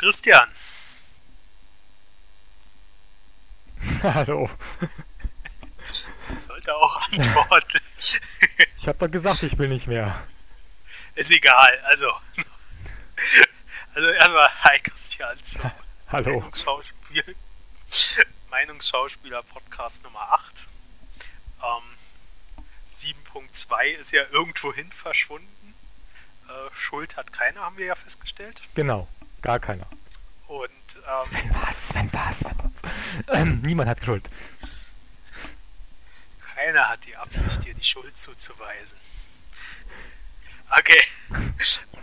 [0.00, 0.48] Christian.
[4.02, 4.48] Hallo.
[6.40, 7.80] Sollte auch antworten.
[8.78, 10.18] Ich habe doch gesagt, ich will nicht mehr.
[11.16, 12.10] Ist egal, also.
[13.94, 15.70] Also erstmal, hi Christian zum
[16.08, 16.38] Hallo.
[16.38, 17.36] Meinungsschauspiel,
[18.48, 20.66] Meinungsschauspieler Podcast Nummer 8.
[21.62, 25.74] Ähm, 7.2 ist ja irgendwohin verschwunden.
[26.48, 28.62] Äh, Schuld hat keiner, haben wir ja festgestellt.
[28.74, 29.06] Genau,
[29.42, 29.86] gar keiner.
[30.48, 33.36] Und ähm, Sven was, Sven was, Sven was.
[33.36, 34.28] Ähm, niemand hat Schuld.
[36.54, 38.98] keiner hat die Absicht, dir die Schuld zuzuweisen.
[40.78, 41.02] Okay,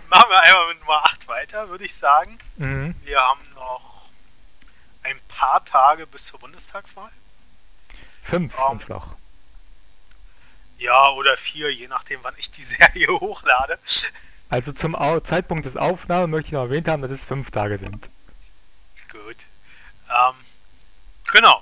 [0.09, 2.37] machen wir einmal mit Nummer 8 weiter, würde ich sagen.
[2.57, 2.95] Mhm.
[3.03, 4.09] Wir haben noch
[5.03, 7.11] ein paar Tage bis zur Bundestagswahl.
[8.23, 8.79] Fünf Ähm.
[8.79, 9.15] sind noch.
[10.79, 13.79] Ja, oder vier, je nachdem, wann ich die Serie hochlade.
[14.49, 18.09] Also zum Zeitpunkt des Aufnahme möchte ich noch erwähnt haben, dass es fünf Tage sind.
[19.11, 19.45] Gut.
[20.09, 20.35] Ähm,
[21.31, 21.61] genau.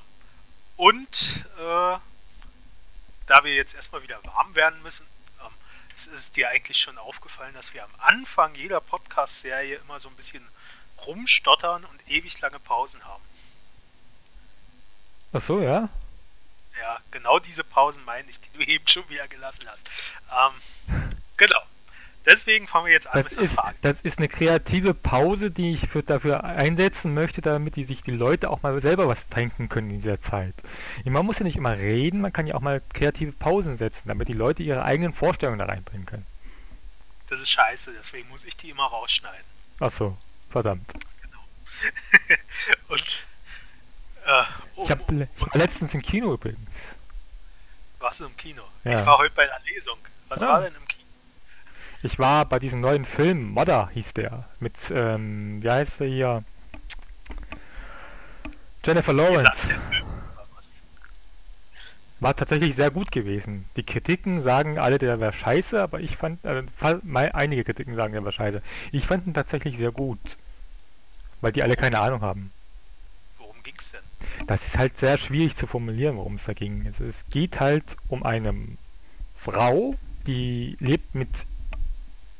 [0.78, 1.98] Und äh,
[3.26, 5.08] da wir jetzt erstmal wieder warm werden müssen,
[5.42, 5.52] ähm,
[5.96, 10.16] es ist dir eigentlich schon aufgefallen, dass wir am Anfang jeder Podcast-Serie immer so ein
[10.16, 10.48] bisschen
[11.06, 13.24] rumstottern und ewig lange Pausen haben.
[15.34, 15.90] Ach so, ja?
[16.80, 19.90] Ja, genau diese Pausen meine ich, die du eben schon wieder gelassen hast.
[20.32, 20.54] Ähm,
[21.38, 21.62] genau.
[22.26, 23.76] Deswegen fangen wir jetzt an Das mit der ist, Frage.
[23.82, 28.12] das ist eine kreative Pause, die ich für, dafür einsetzen möchte, damit die sich die
[28.12, 30.56] Leute auch mal selber was trinken können in dieser Zeit.
[31.04, 34.28] Man muss ja nicht immer reden, man kann ja auch mal kreative Pausen setzen, damit
[34.28, 36.26] die Leute ihre eigenen Vorstellungen da reinbringen können.
[37.30, 39.46] Das ist scheiße, deswegen muss ich die immer rausschneiden.
[39.80, 40.18] Ach so,
[40.52, 40.92] verdammt.
[42.88, 43.26] Und
[44.26, 44.44] äh,
[44.76, 46.70] um, Ich, hab, le- ich war letztens im Kino übrigens.
[48.00, 48.64] warst du im Kino?
[48.84, 49.00] Ja.
[49.02, 49.98] Ich war heute bei der Lesung.
[50.30, 50.48] Was Ah.
[50.54, 50.85] war denn im?
[52.06, 56.44] Ich war bei diesem neuen Film, Modder hieß der, mit, ähm, wie heißt der hier?
[58.86, 59.50] Jennifer Lawrence.
[62.20, 63.66] War tatsächlich sehr gut gewesen.
[63.76, 66.62] Die Kritiken sagen alle, der wäre scheiße, aber ich fand, äh,
[67.10, 68.62] einige Kritiken sagen, der wäre scheiße.
[68.92, 70.20] Ich fand ihn tatsächlich sehr gut.
[71.42, 72.52] Weil die alle keine Ahnung haben.
[73.40, 74.46] Worum ging's denn?
[74.46, 76.86] Das ist halt sehr schwierig zu formulieren, worum es da ging.
[76.86, 78.54] Also es geht halt um eine
[79.40, 79.96] Frau,
[80.28, 81.30] die lebt mit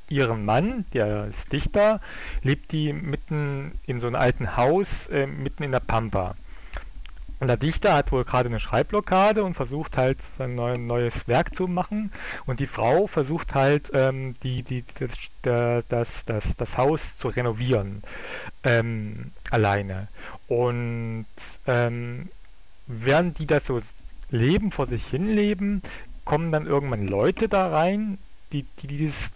[0.10, 2.00] ihrem Mann, der ist Dichter,
[2.44, 6.36] lebt die mitten in so einem alten Haus, äh, mitten in der Pampa.
[7.40, 11.54] Und der Dichter hat wohl gerade eine Schreibblockade und versucht halt sein neu, neues Werk
[11.54, 12.12] zu machen.
[12.46, 14.86] Und die Frau versucht halt, ähm, die, die,
[15.44, 18.04] das, das, das, das Haus zu renovieren.
[18.64, 20.08] Ähm, alleine.
[20.48, 21.26] Und
[21.68, 22.30] ähm,
[22.88, 23.82] während die das so
[24.30, 25.82] leben, vor sich hin leben,
[26.24, 28.18] kommen dann irgendwann Leute da rein,
[28.54, 29.32] die, die dieses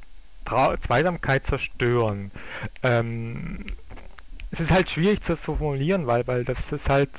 [0.46, 2.32] Trau Zweisamkeit zerstören.
[2.84, 3.66] Ähm,
[4.52, 7.10] es ist halt schwierig das zu formulieren, weil, weil das ist halt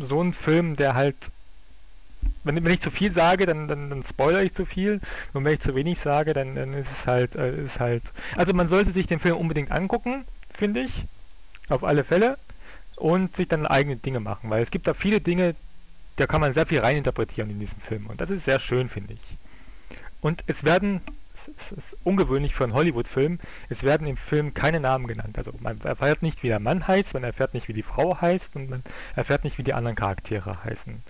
[0.00, 1.16] so ein Film, der halt
[2.44, 5.00] wenn, wenn ich zu viel sage, dann, dann, dann spoilere ich zu viel.
[5.32, 8.02] Und wenn ich zu wenig sage, dann, dann ist es halt, äh, ist halt.
[8.36, 11.04] Also man sollte sich den Film unbedingt angucken, finde ich.
[11.68, 12.38] Auf alle Fälle.
[12.96, 14.50] Und sich dann eigene Dinge machen.
[14.50, 15.54] Weil es gibt da viele Dinge,
[16.16, 18.06] da kann man sehr viel reininterpretieren in diesen Film.
[18.06, 19.20] Und das ist sehr schön, finde ich.
[20.20, 21.00] Und es werden,
[21.48, 23.38] es ist ungewöhnlich für einen Hollywood-Film,
[23.68, 25.38] es werden im Film keine Namen genannt.
[25.38, 28.56] Also man erfährt nicht, wie der Mann heißt, man erfährt nicht, wie die Frau heißt
[28.56, 28.82] und man
[29.16, 31.02] erfährt nicht, wie die anderen Charaktere heißen.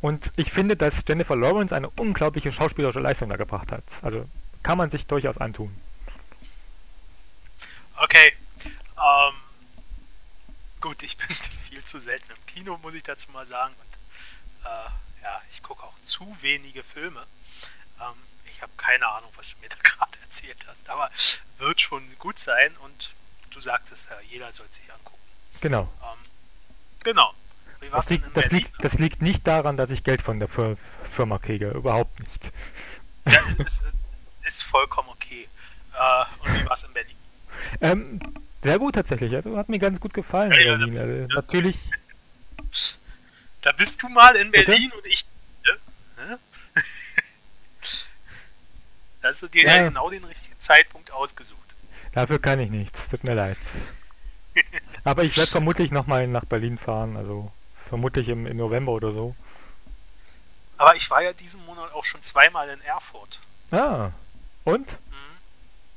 [0.00, 3.82] Und ich finde, dass Jennifer Lawrence eine unglaubliche schauspielerische Leistung da gebracht hat.
[4.02, 4.26] Also
[4.62, 5.74] kann man sich durchaus antun.
[7.96, 8.32] Okay.
[8.96, 9.34] Ähm,
[10.80, 11.28] gut, ich bin
[11.68, 13.74] viel zu selten im Kino, muss ich dazu mal sagen.
[13.80, 17.26] Und äh, ja, ich gucke auch zu wenige Filme.
[18.00, 18.14] Ähm,
[18.58, 20.90] ich habe keine Ahnung, was du mir da gerade erzählt hast.
[20.90, 21.10] Aber
[21.58, 23.10] wird schon gut sein und
[23.50, 25.18] du sagtest ja, jeder soll sich angucken.
[25.60, 25.82] Genau.
[26.02, 26.18] Ähm,
[27.04, 27.32] genau.
[27.92, 30.76] Das liegt, das, liegt, das liegt nicht daran, dass ich Geld von der Fir
[31.14, 31.70] Firma kriege.
[31.70, 32.52] Überhaupt nicht.
[33.26, 33.82] Ja, es ist,
[34.44, 35.48] ist vollkommen okay.
[35.94, 37.16] Äh, und wie war es in Berlin?
[37.80, 38.20] Ähm,
[38.62, 39.34] sehr gut tatsächlich.
[39.34, 40.50] Also hat mir ganz gut gefallen.
[40.52, 40.94] Ja, ja, Berlin.
[40.96, 41.76] da bist Also, natürlich.
[43.62, 44.72] Da bist du mal in Bitte?
[44.72, 45.24] Berlin und ich.
[46.16, 46.38] Ne?
[49.28, 49.82] Da hast du dir Ja.
[49.82, 51.74] genau den richtigen Zeitpunkt ausgesucht.
[52.14, 53.08] Dafür kann ich nichts.
[53.10, 53.58] Tut mir leid.
[55.04, 57.14] Aber ich werde vermutlich nochmal nach Berlin fahren.
[57.18, 57.52] Also
[57.90, 59.36] vermutlich im, im November oder so.
[60.78, 63.38] Aber ich war ja diesen Monat auch schon zweimal in Erfurt.
[63.70, 64.12] Ah.
[64.64, 64.90] Und?
[64.90, 65.36] Mhm.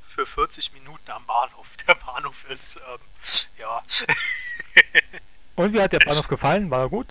[0.10, 1.70] Für 40 Minuten am Bahnhof.
[1.88, 3.00] Der Bahnhof ist, ähm,
[3.60, 3.82] ja,
[5.56, 6.70] Und wie hat der Bahnhof gefallen?
[6.70, 7.08] War er gut?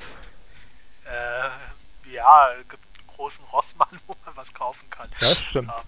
[1.07, 5.09] äh, ja, es gibt einen großen Rossmann, wo man was kaufen kann.
[5.19, 5.69] Das stimmt.
[5.71, 5.85] Ähm,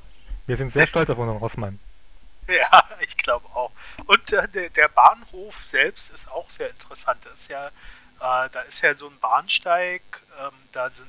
[0.46, 1.78] Wir sind sehr stolz auf unseren Rossmann.
[2.48, 3.70] Ja, ich glaube auch.
[4.04, 7.24] Und äh, der, der, Bahnhof selbst ist auch sehr interessant.
[7.24, 7.70] Das ist ja, äh,
[8.50, 10.02] da ist ja so ein Bahnsteig,
[10.40, 11.08] ähm, da sind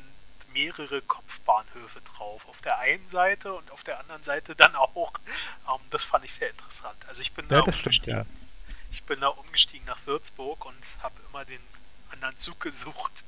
[0.54, 2.48] mehrere Kopfbahnhöfe drauf.
[2.48, 5.14] Auf der einen Seite und auf der anderen Seite dann auch.
[5.68, 6.98] Ähm, das fand ich sehr interessant.
[7.08, 8.26] Also ich bin ja, da das stimmt, ja.
[8.92, 11.62] Ich bin da umgestiegen nach Würzburg und habe immer den
[12.12, 13.24] anderen Zug gesucht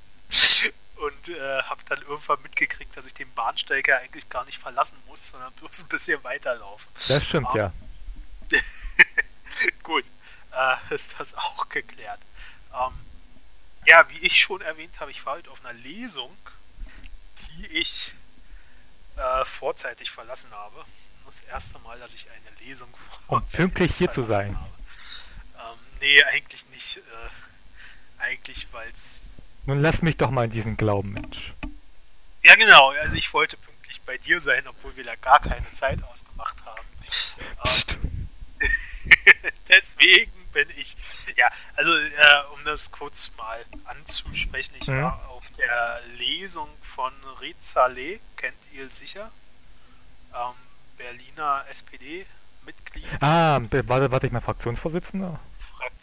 [0.95, 4.97] und äh, habe dann irgendwann mitgekriegt, dass ich den Bahnsteig ja eigentlich gar nicht verlassen
[5.07, 6.88] muss, sondern bloß ein bisschen weiterlaufen.
[7.07, 7.74] Das stimmt, um, ja.
[9.83, 10.06] Gut,
[10.51, 12.19] äh, ist das auch geklärt.
[12.74, 12.94] Ähm,
[13.86, 16.36] ja, wie ich schon erwähnt habe, ich war heute auf einer Lesung,
[17.39, 18.13] die ich
[19.15, 20.86] äh, vorzeitig verlassen habe.
[21.25, 22.94] Das erste Mal, dass ich eine Lesung
[23.27, 24.56] Um pünktlich hier zu sein.
[24.56, 24.69] Habe.
[25.74, 26.98] Ähm, nee, eigentlich nicht.
[26.98, 27.01] Äh,
[28.19, 29.34] eigentlich, weil es.
[29.65, 31.53] Nun lass mich doch mal in diesen Glauben, Mensch.
[32.44, 32.91] Ja, genau.
[33.01, 36.88] Also ich wollte pünktlich bei dir sein, obwohl wir da gar keine Zeit ausgemacht haben.
[37.65, 38.29] Ähm,
[39.69, 40.95] deswegen bin ich.
[41.35, 42.09] Ja, also äh,
[42.53, 45.01] um das kurz mal anzusprechen, ich mhm.
[45.01, 49.31] war auf der Lesung von Rezale, kennt ihr sicher?
[50.33, 50.53] Ähm,
[50.97, 53.06] Berliner SPD-Mitglied.
[53.19, 55.39] Ah, warte, warte ich mal Fraktionsvorsitzender?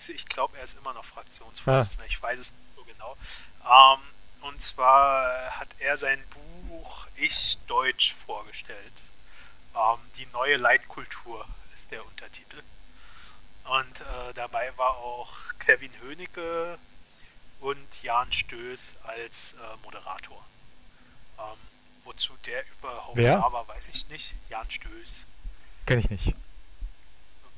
[0.08, 2.08] ich glaube, er ist immer noch Fraktionsvorsitzender, ah.
[2.08, 3.16] ich weiß es nicht so genau.
[3.64, 4.00] Ähm,
[4.42, 6.22] und zwar hat er sein
[6.68, 8.92] Buch Ich Deutsch vorgestellt.
[9.74, 12.62] Ähm, die neue Leitkultur ist der Untertitel.
[13.64, 16.78] Und äh, dabei war auch Kevin Hönicke
[17.60, 20.44] und Jan Stöß als äh, Moderator.
[21.38, 21.58] Ähm,
[22.04, 23.36] wozu der überhaupt Wer?
[23.36, 24.34] da war, weiß ich nicht.
[24.48, 25.26] Jan Stöß.
[25.86, 26.34] Kenn ich nicht.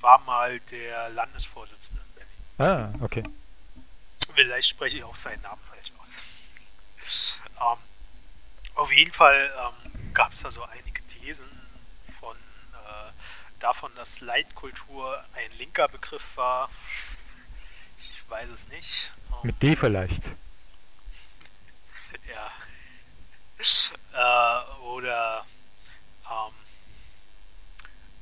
[0.01, 2.93] War mal der Landesvorsitzende in Berlin.
[3.01, 3.23] Ah, okay.
[4.35, 5.74] Vielleicht spreche ich auch seinen Namen falsch.
[7.61, 7.79] Ähm,
[8.75, 11.49] auf jeden Fall ähm, gab es da so einige Thesen
[12.21, 13.13] von äh,
[13.61, 16.71] davon, dass Leitkultur ein linker Begriff war.
[17.99, 19.11] Ich weiß es nicht.
[19.31, 20.23] Ähm, Mit D vielleicht.
[22.29, 22.53] ja.
[24.13, 25.45] Äh, oder
[26.31, 26.55] ähm,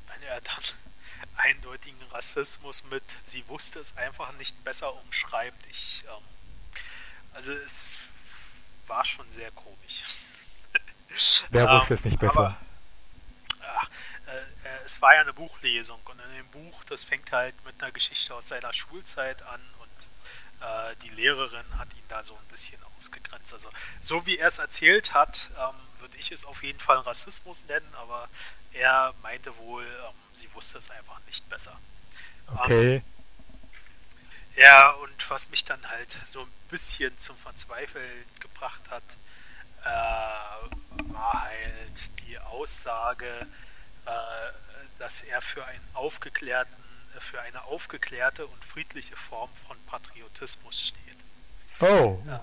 [0.06, 0.62] wenn er dann
[1.36, 5.66] eindeutigen Rassismus mit sie wusste es einfach nicht besser umschreibt.
[5.66, 6.24] Ich, ähm,
[7.34, 7.98] also es
[8.86, 10.02] war schon sehr komisch.
[11.50, 12.38] Wer wusste ähm, es nicht besser?
[12.38, 12.56] Aber,
[13.60, 13.88] ach,
[14.26, 17.82] äh, äh, es war ja eine Buchlesung und in dem Buch, das fängt halt mit
[17.82, 22.48] einer Geschichte aus seiner Schulzeit an und äh, die Lehrerin hat ihn da so ein
[22.48, 23.52] bisschen ausgegrenzt.
[23.52, 23.68] Also
[24.00, 27.94] so wie er es erzählt hat, ähm, würde ich es auf jeden Fall Rassismus nennen,
[27.94, 28.28] aber
[28.72, 31.78] er meinte wohl, ähm, sie wusste es einfach nicht besser.
[32.46, 32.96] Okay.
[32.96, 33.02] Ähm,
[34.56, 39.02] ja, und was mich dann halt so ein bisschen zum Verzweifeln gebracht hat,
[39.84, 43.46] äh, war halt die Aussage,
[44.06, 44.10] äh,
[44.98, 46.74] dass er für einen aufgeklärten,
[47.20, 51.18] für eine aufgeklärte und friedliche Form von Patriotismus steht.
[51.80, 52.18] Oh.
[52.26, 52.40] Ähm,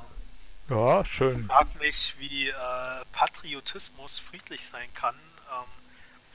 [0.69, 1.41] ja, schön.
[1.41, 2.53] Ich frage mich, wie äh,
[3.11, 5.65] Patriotismus friedlich sein kann, ähm,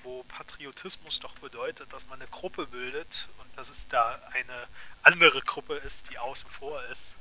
[0.03, 4.67] wo Patriotismus doch bedeutet, dass man eine Gruppe bildet und dass es da eine
[5.05, 7.15] andere Gruppe ist, die außen vor ist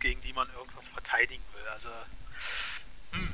[0.00, 1.68] gegen die man irgendwas verteidigen will.
[1.72, 1.90] Also,
[3.12, 3.28] hm.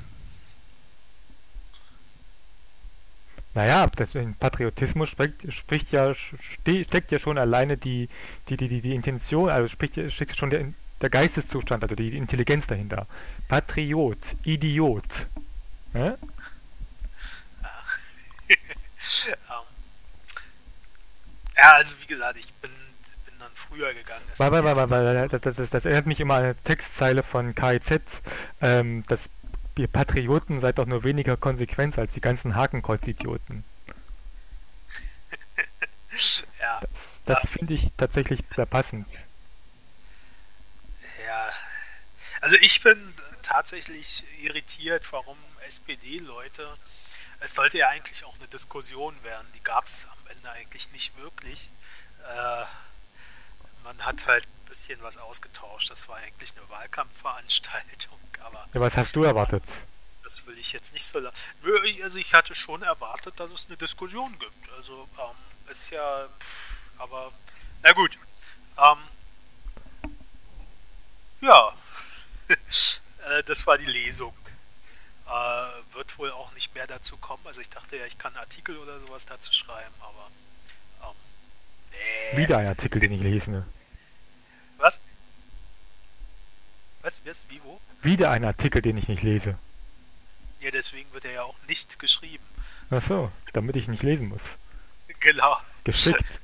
[3.54, 8.10] Naja, deswegen Patriotismus spricht, spricht ja, steckt ja schon alleine die,
[8.50, 12.66] die, die, die, die Intention, also spricht, steckt schon der, der Geisteszustand, also die Intelligenz
[12.66, 13.06] dahinter.
[13.48, 15.26] Patriot, Idiot.
[15.94, 16.08] Ja?
[18.48, 18.56] ähm,
[21.56, 22.70] ja, also wie gesagt, ich bin,
[23.68, 24.24] früher gegangen.
[24.36, 28.00] Weil, weil, weil, weil, das, das, das, erinnert mich immer an eine Textzeile von KIZ,
[28.60, 29.28] ähm, dass
[29.76, 33.64] ihr Patrioten seid doch nur weniger Konsequenz als die ganzen Hakenkreuz-Idioten.
[36.60, 36.80] ja.
[36.80, 37.50] Das, das ja.
[37.50, 39.06] finde ich tatsächlich sehr passend.
[41.26, 41.48] Ja.
[42.40, 46.66] Also ich bin tatsächlich irritiert, warum SPD-Leute
[47.40, 49.46] es sollte ja eigentlich auch eine Diskussion werden.
[49.54, 51.68] Die gab es am Ende eigentlich nicht wirklich.
[52.24, 52.64] Äh,
[53.86, 55.90] man hat halt ein bisschen was ausgetauscht.
[55.90, 58.18] Das war eigentlich eine Wahlkampfveranstaltung.
[58.40, 59.62] Aber ja, was hast du erwartet?
[60.24, 61.34] Das will ich jetzt nicht so lange.
[62.02, 64.72] Also ich hatte schon erwartet, dass es eine Diskussion gibt.
[64.76, 66.28] Also ähm, ist ja,
[66.98, 67.32] aber
[67.82, 68.18] na gut.
[68.76, 68.98] Ähm,
[71.40, 71.72] ja,
[72.48, 74.34] äh, das war die Lesung.
[75.28, 77.46] Äh, wird wohl auch nicht mehr dazu kommen.
[77.46, 80.30] Also ich dachte ja, ich kann Artikel oder sowas dazu schreiben, aber
[81.08, 81.16] ähm,
[81.90, 82.38] nee.
[82.38, 83.50] Wieder ein Artikel, den ich lese.
[83.50, 83.66] Ne?
[84.78, 85.00] Was?
[87.02, 87.20] Was?
[87.24, 87.44] Was?
[87.48, 87.80] Wie, wo?
[88.02, 89.58] Wieder ein Artikel, den ich nicht lese.
[90.60, 92.44] Ja, deswegen wird er ja auch nicht geschrieben.
[92.90, 94.56] Ach so, damit ich nicht lesen muss.
[95.20, 95.56] Genau.
[95.84, 96.40] Geschickt.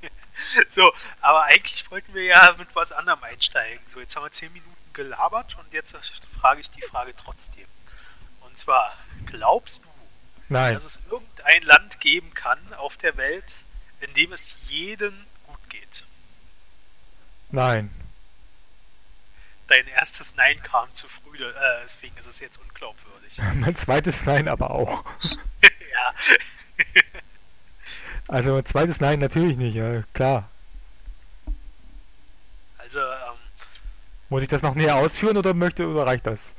[0.68, 3.80] so, aber eigentlich wollten wir ja mit was anderem einsteigen.
[3.92, 5.96] So, jetzt haben wir zehn Minuten gelabert und jetzt
[6.38, 7.66] frage ich die Frage trotzdem.
[8.40, 9.88] Und zwar, glaubst du,
[10.48, 10.74] Nein.
[10.74, 13.58] dass es irgendein Land geben kann auf der Welt,
[14.04, 15.14] in dem es jedem
[15.46, 16.04] gut geht?
[17.50, 17.90] Nein.
[19.68, 23.38] Dein erstes Nein kam zu früh, äh, deswegen ist es jetzt unglaubwürdig.
[23.54, 25.04] mein zweites Nein aber auch.
[25.62, 26.14] ja.
[28.28, 30.50] also mein zweites Nein natürlich nicht, ja, klar.
[32.78, 33.38] Also, ähm,
[34.28, 36.54] Muss ich das noch näher ausführen oder möchte oder reicht das?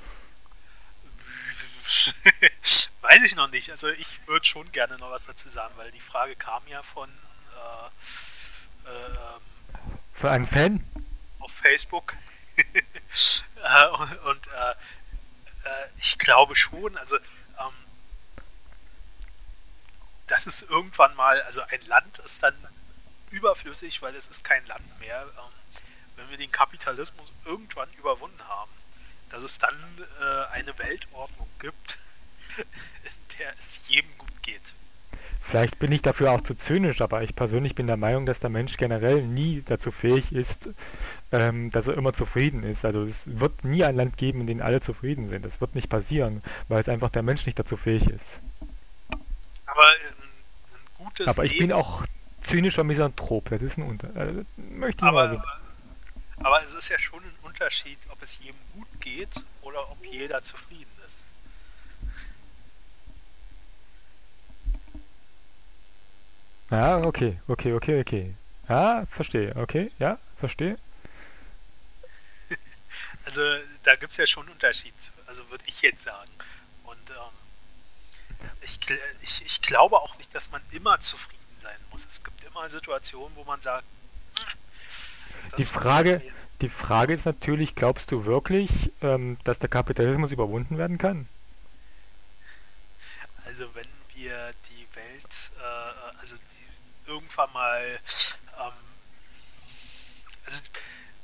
[3.01, 3.69] Weiß ich noch nicht.
[3.69, 7.07] Also ich würde schon gerne noch was dazu sagen, weil die Frage kam ja von
[8.85, 9.77] äh, äh,
[10.13, 10.83] Für einen Fan?
[11.39, 12.15] auf Facebook.
[13.65, 14.71] Äh, und, und äh,
[15.67, 17.73] äh, ich glaube schon, also ähm,
[20.27, 22.55] dass es irgendwann mal, also ein Land ist dann
[23.31, 25.23] überflüssig, weil es ist kein Land mehr.
[25.23, 25.79] Ähm,
[26.15, 28.71] wenn wir den Kapitalismus irgendwann überwunden haben,
[29.29, 29.75] dass es dann
[30.21, 31.97] äh, eine Weltordnung gibt,
[32.57, 34.73] in der es jedem gut geht.
[35.47, 38.49] Vielleicht bin ich dafür auch zu zynisch, aber ich persönlich bin der Meinung, dass der
[38.49, 40.69] Mensch generell nie dazu fähig ist,
[41.31, 42.83] ähm, dass er immer zufrieden ist.
[42.83, 45.45] Also es wird nie ein Land geben, in dem alle zufrieden sind.
[45.45, 48.39] Das wird nicht passieren, weil es einfach der Mensch nicht dazu fähig ist.
[49.67, 50.13] Aber ein,
[50.73, 52.03] ein gutes Aber ich Leben, bin auch
[52.41, 54.15] zynischer Misanthrop, das ist ein Unter...
[54.15, 56.43] Äh, möchte ich aber, mal so.
[56.43, 60.41] aber es ist ja schon ein Unterschied, ob es jedem gut geht oder ob jeder
[60.41, 61.29] zufrieden ist.
[66.71, 68.35] Ja, okay, okay, okay, okay.
[68.67, 70.77] Ja, verstehe, okay, ja, verstehe.
[73.25, 73.41] Also
[73.83, 74.93] da gibt es ja schon einen Unterschied,
[75.25, 76.29] also würde ich jetzt sagen.
[76.83, 78.79] Und ähm, ich,
[79.23, 82.05] ich, ich glaube auch nicht, dass man immer zufrieden sein muss.
[82.05, 83.83] Es gibt immer Situationen, wo man sagt,
[84.39, 88.69] "Hm, das Die Frage, jetzt." die Frage ist natürlich, glaubst du wirklich,
[89.01, 91.27] ähm, dass der Kapitalismus überwunden werden kann?
[93.45, 96.04] Also wenn wir die Welt, äh,
[97.07, 97.99] irgendwann mal,
[98.59, 98.73] ähm,
[100.45, 100.63] also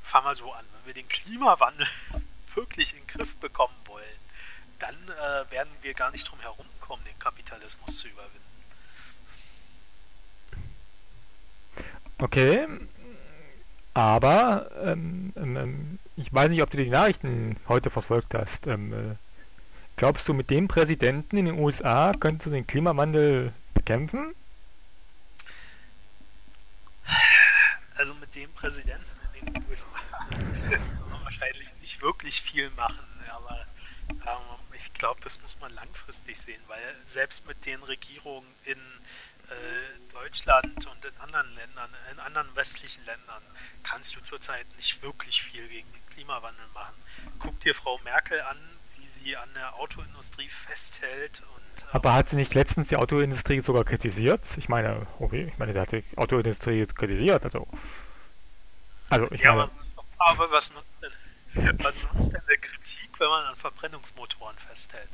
[0.04, 1.88] fangen wir so an, wenn wir den Klimawandel
[2.56, 4.06] wirklich in den Griff bekommen wollen,
[4.80, 8.42] dann äh, werden wir gar nicht drum herum kommen, den Kapitalismus zu überwinden.
[12.18, 12.68] Okay,
[13.94, 18.68] aber ähm, ähm, ähm, ich weiß nicht, ob du die Nachrichten heute verfolgt hast.
[18.68, 19.16] Ähm, äh,
[19.98, 24.34] glaubst du, mit dem Präsidenten in den USA könntest du den Klimawandel bekämpfen?
[27.98, 29.04] Also mit dem Präsidenten
[29.34, 29.88] in den USA
[30.70, 33.66] kann man wahrscheinlich nicht wirklich viel machen, aber
[34.10, 40.14] ähm, ich glaube, das muss man langfristig sehen, weil selbst mit den Regierungen in äh,
[40.14, 43.42] Deutschland und in anderen Ländern, in anderen westlichen Ländern,
[43.82, 46.96] kannst du zurzeit nicht wirklich viel gegen den Klimawandel machen.
[47.40, 48.58] Guck dir Frau Merkel an,
[48.98, 53.62] wie sie an der Autoindustrie festhält und ähm, Aber hat sie nicht letztens die Autoindustrie
[53.62, 54.42] sogar kritisiert?
[54.58, 57.68] Ich meine, okay, ich meine, sie hat die Autoindustrie kritisiert, also.
[59.12, 59.70] Also, ich Ja, meine,
[60.18, 65.10] aber, aber was, nutzt denn, was nutzt denn eine Kritik, wenn man an Verbrennungsmotoren festhält?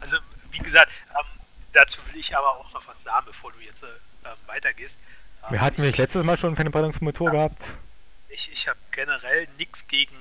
[0.00, 0.18] Also,
[0.50, 1.26] wie gesagt, ähm,
[1.72, 3.86] dazu will ich aber auch noch was sagen, bevor du jetzt äh,
[4.24, 4.98] ähm, weitergehst.
[5.44, 7.62] Ähm, wir hatten ich, nicht letztes Mal schon einen Verbrennungsmotor gehabt.
[8.28, 10.16] ich, ich habe generell nichts gegen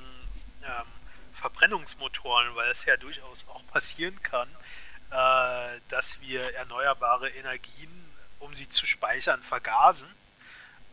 [0.64, 0.88] ähm,
[1.34, 4.48] Verbrennungsmotoren, weil es ja durchaus auch passieren kann,
[5.12, 7.92] äh, dass wir erneuerbare Energien,
[8.40, 10.10] um sie zu speichern, vergasen.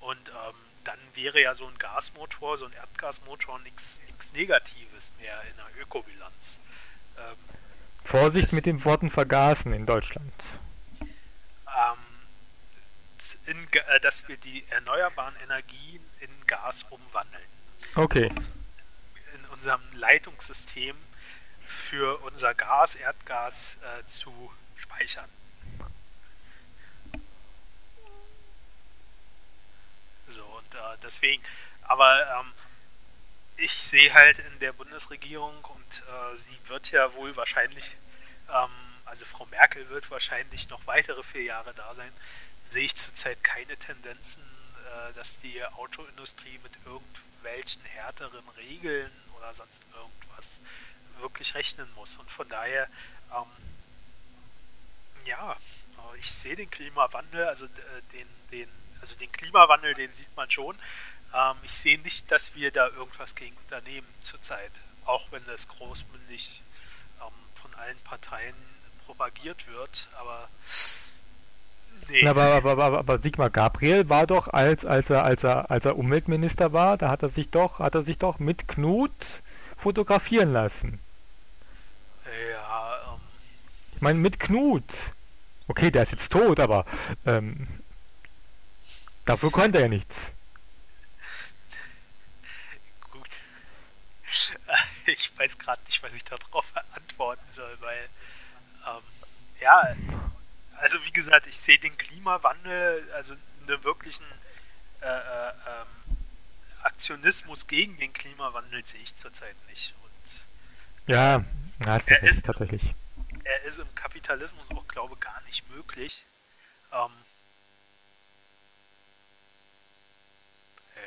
[0.00, 0.54] Und ähm,
[0.84, 4.00] dann wäre ja so ein Gasmotor, so ein Erdgasmotor nichts
[4.34, 6.58] Negatives mehr in der Ökobilanz.
[7.18, 7.36] Ähm,
[8.04, 10.32] Vorsicht mit den Worten vergasen in Deutschland.
[11.00, 11.98] ähm,
[13.46, 17.44] in, äh, dass wir die erneuerbaren Energien in Gas umwandeln.
[17.94, 18.52] Okay, uns
[19.34, 20.96] in unserem Leitungssystem
[21.66, 24.32] für unser Gas, Erdgas äh, zu
[24.76, 25.28] speichern.
[30.34, 31.42] So, und äh, deswegen,
[31.82, 32.52] aber ähm,
[33.56, 37.96] ich sehe halt in der Bundesregierung und äh, sie wird ja wohl wahrscheinlich,
[38.48, 38.70] ähm,
[39.04, 42.12] also Frau Merkel wird wahrscheinlich noch weitere vier Jahre da sein,
[42.68, 49.82] sehe ich zurzeit keine Tendenzen, äh, dass die Autoindustrie mit irgendwelchen härteren Regeln oder sonst
[49.94, 50.60] irgendwas
[51.20, 52.16] wirklich rechnen muss.
[52.16, 52.88] Und von daher,
[53.34, 53.46] ähm,
[55.24, 58.68] ja, äh, ich sehe den Klimawandel, also äh, den, den,
[59.02, 60.76] also den Klimawandel, den sieht man schon.
[61.34, 64.70] Ähm, ich sehe nicht, dass wir da irgendwas gegen unternehmen zurzeit,
[65.04, 66.62] auch wenn das großmündig
[67.20, 68.54] ähm, von allen Parteien
[69.04, 70.08] propagiert wird.
[70.18, 70.48] Aber
[72.08, 72.26] Nee.
[72.26, 75.96] Aber, aber, aber, aber, Sigmar Gabriel war doch, als, als, er, als, er, als er
[75.96, 79.12] Umweltminister war, da hat er sich doch, hat er sich doch mit Knut
[79.76, 80.98] fotografieren lassen.
[82.24, 83.20] Ja, ähm.
[83.94, 84.84] Ich meine, mit Knut.
[85.68, 86.84] Okay, der ist jetzt tot, aber
[87.24, 87.68] ähm,
[89.24, 90.32] dafür konnte er nichts.
[93.10, 93.28] Gut.
[95.04, 98.08] Ich weiß gerade nicht, was ich darauf antworten soll, weil
[98.86, 99.02] ähm,
[99.60, 99.94] ja,
[100.76, 104.24] also wie gesagt, ich sehe den Klimawandel, also einen wirklichen
[105.00, 106.16] äh, äh, ähm,
[106.82, 109.94] Aktionismus gegen den Klimawandel sehe ich zurzeit nicht.
[110.02, 110.44] Und
[111.12, 111.44] ja,
[111.80, 112.94] das er ist tatsächlich.
[113.44, 116.24] Er ist im Kapitalismus auch, glaube ich, gar nicht möglich.
[116.92, 117.10] Ähm,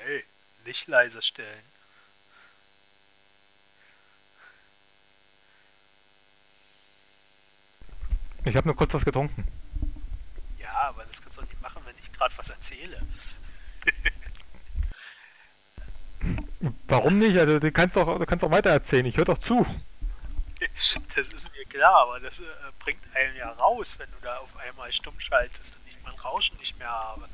[0.04, 0.24] hey,
[0.66, 1.64] nicht leise stellen.
[8.46, 9.48] Ich habe nur kurz was getrunken.
[10.60, 13.02] Ja, aber das kannst du doch nicht machen, wenn ich gerade was erzähle.
[16.88, 17.38] Warum nicht?
[17.38, 19.06] Also du kannst doch, du kannst doch weiter erzählen.
[19.06, 19.66] Ich höre doch zu.
[21.16, 22.44] Das ist mir klar, aber das äh,
[22.80, 26.58] bringt einen ja raus, wenn du da auf einmal stumm schaltest und ich mein Rauschen
[26.58, 27.28] nicht mehr habe.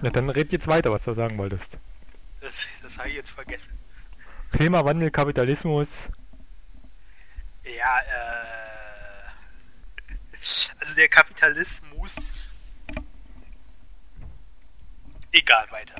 [0.00, 1.78] Na dann red jetzt weiter, was du sagen wolltest.
[2.40, 3.72] Das, das habe ich jetzt vergessen.
[4.52, 6.08] Klimawandel, Kapitalismus.
[7.64, 8.46] Ja, äh
[10.78, 12.54] also der Kapitalismus.
[15.32, 15.96] Egal, weiter.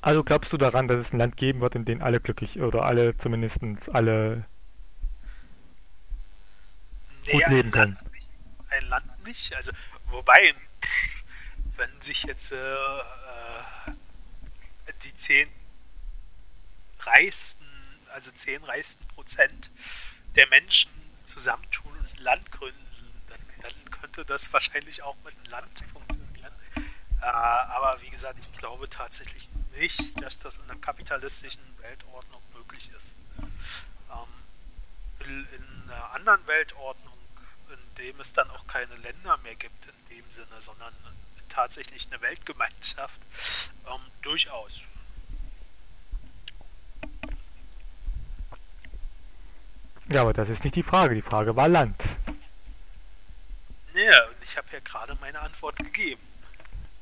[0.00, 2.84] Also glaubst du daran, dass es ein Land geben wird, in dem alle glücklich oder
[2.84, 3.62] alle zumindest
[3.92, 4.44] alle
[7.26, 7.94] nee, gut leben können?
[7.94, 8.12] Land
[8.70, 9.54] ein Land nicht.
[9.54, 9.72] Also
[10.06, 10.54] wobei,
[11.76, 13.92] wenn sich jetzt äh, äh
[15.04, 15.48] die zehn
[17.00, 17.66] reichsten,
[18.12, 19.70] also zehn reichsten Prozent
[20.36, 20.90] der Menschen
[21.26, 22.86] zusammentun und ein Land gründen,
[23.28, 26.52] dann, dann könnte das wahrscheinlich auch mit einem Land funktionieren.
[27.20, 32.90] Äh, aber wie gesagt, ich glaube tatsächlich nicht, dass das in einer kapitalistischen Weltordnung möglich
[32.96, 33.12] ist.
[34.10, 37.16] Ähm, in einer anderen Weltordnung,
[37.72, 40.94] in dem es dann auch keine Länder mehr gibt in dem Sinne, sondern
[41.48, 43.20] tatsächlich eine Weltgemeinschaft,
[43.86, 44.80] ähm, durchaus.
[50.08, 51.14] Ja, aber das ist nicht die Frage.
[51.14, 52.02] Die Frage war Land.
[53.94, 56.20] Ja, und ich habe ja gerade meine Antwort gegeben.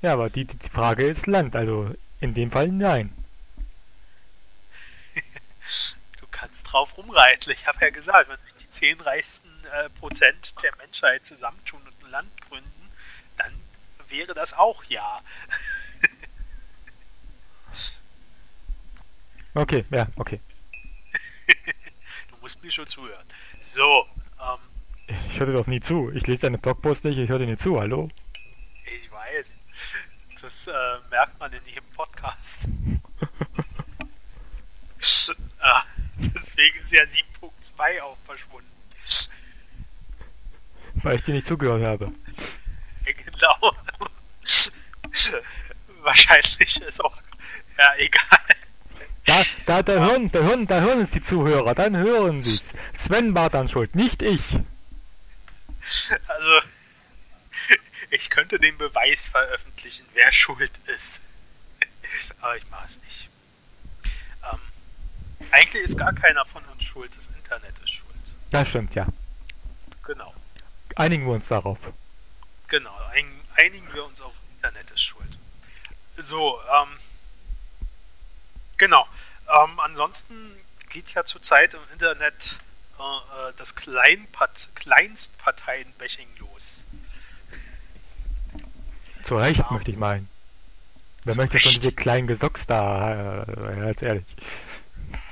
[0.03, 3.13] Ja, aber die, die Frage ist Land, also in dem Fall nein.
[6.21, 7.53] du kannst drauf rumreiten.
[7.53, 12.05] Ich habe ja gesagt, wenn sich die zehn reichsten äh, Prozent der Menschheit zusammentun und
[12.05, 12.91] ein Land gründen,
[13.37, 13.53] dann
[14.09, 15.21] wäre das auch ja.
[19.55, 20.41] okay, ja, okay
[22.51, 23.27] musst mir schon zuhören.
[23.61, 24.07] So,
[24.41, 24.59] ähm.
[25.29, 26.11] Ich höre dir doch nie zu.
[26.13, 28.11] Ich lese deine Blogpost nicht, ich höre dir nie zu, hallo?
[28.85, 29.57] Ich weiß.
[30.43, 30.73] Das äh,
[31.11, 32.69] merkt man in jedem Podcast.
[35.61, 35.83] ah,
[36.35, 38.69] deswegen ist ja 7.2 auch verschwunden.
[40.95, 42.13] Weil ich dir nicht zugehört habe.
[43.05, 43.77] Genau.
[46.03, 47.17] Wahrscheinlich ist auch.
[47.79, 48.39] Ja, egal.
[49.25, 52.63] Da, da, da, hören, da, hören, da hören es die Zuhörer, dann hören sie
[52.99, 54.43] Sven war dann schuld, nicht ich.
[56.27, 56.61] Also,
[58.11, 61.21] ich könnte den Beweis veröffentlichen, wer schuld ist.
[62.41, 63.30] Aber ich mache es nicht.
[65.51, 68.11] Eigentlich ist gar keiner von uns schuld, das Internet ist schuld.
[68.51, 69.07] Das stimmt, ja.
[70.05, 70.35] Genau.
[70.97, 71.79] Einigen wir uns darauf.
[72.69, 72.95] Genau,
[73.57, 75.39] einigen wir uns auf Internet ist schuld.
[76.17, 76.99] So, ähm,
[78.81, 79.07] Genau.
[79.47, 80.35] Ähm, ansonsten
[80.89, 82.59] geht ja zurzeit im Internet
[82.99, 86.83] äh, äh das Kleinpart Kleinstparteienbashing los.
[89.23, 89.67] Zu Recht, ja.
[89.71, 90.31] möchte ich meinen.
[91.25, 94.25] Wer möchte schon diese kleinen Gesocks da, äh, ganz ehrlich.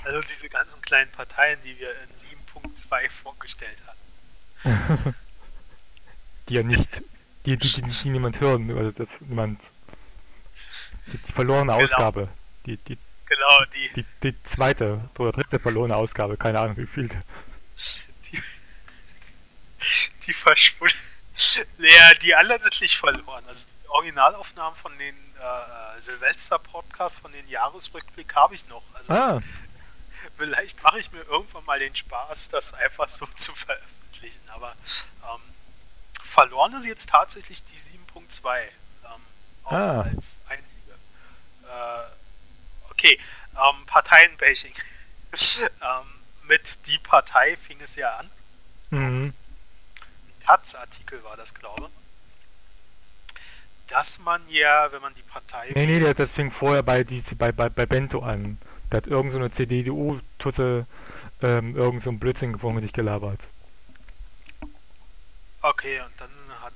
[0.08, 5.14] Also diese ganzen kleinen Parteien, die wir in 7.2 vorgestellt hatten.
[6.48, 7.02] die ja nicht,
[7.44, 9.60] die, die, die, die niemand hören, also das niemand,
[11.12, 11.84] die, die verlorene genau.
[11.84, 12.28] Ausgabe,
[12.64, 12.96] die, die
[13.28, 13.92] Genau, die.
[13.92, 17.08] Die, die zweite oder dritte verlorene Ausgabe, keine Ahnung wie viel.
[18.32, 18.42] Die,
[20.26, 20.96] die verschwunden.
[21.76, 23.44] Ja, die anderen sind nicht verloren.
[23.46, 28.82] Also die Originalaufnahmen von den äh, Silvester-Podcasts, von den Jahresrückblick habe ich noch.
[28.94, 29.42] Also ah.
[30.38, 34.48] Vielleicht mache ich mir irgendwann mal den Spaß, das einfach so zu veröffentlichen.
[34.48, 34.74] Aber
[35.24, 35.40] ähm,
[36.22, 38.60] verloren ist jetzt tatsächlich die 7.2.
[38.60, 38.68] Ähm,
[39.64, 40.00] ah.
[40.02, 40.92] als einzige.
[41.64, 43.18] Äh, okay,
[43.54, 44.72] ähm, Parteienbashing.
[45.82, 46.06] ähm,
[46.44, 48.30] mit die Partei fing es ja an.
[48.90, 49.34] Mhm.
[49.34, 53.38] Ein Taz-Artikel war das, glaube ich.
[53.88, 55.70] Dass man ja, wenn man die Partei.
[55.74, 58.58] Nee, nee, wählt- das fing vorher bei, die, bei, bei, bei Bento an.
[58.90, 60.86] Da hat irgend so eine CDU-Tusse
[61.42, 63.40] ähm, irgend so ein Blödsinn von sich gelabert.
[65.62, 66.30] Okay, und dann
[66.62, 66.72] hat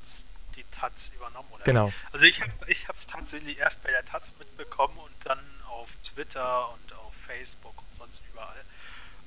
[0.56, 1.64] die Taz übernommen, oder?
[1.64, 1.92] Genau.
[2.12, 6.72] Also ich habe ich es tatsächlich erst bei der Taz mitbekommen und dann auf Twitter
[6.72, 8.64] und auf Facebook und sonst überall.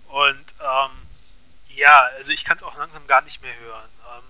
[0.10, 0.92] Und ähm,
[1.70, 3.90] ja, also ich kann es auch langsam gar nicht mehr hören.
[4.18, 4.24] Ähm,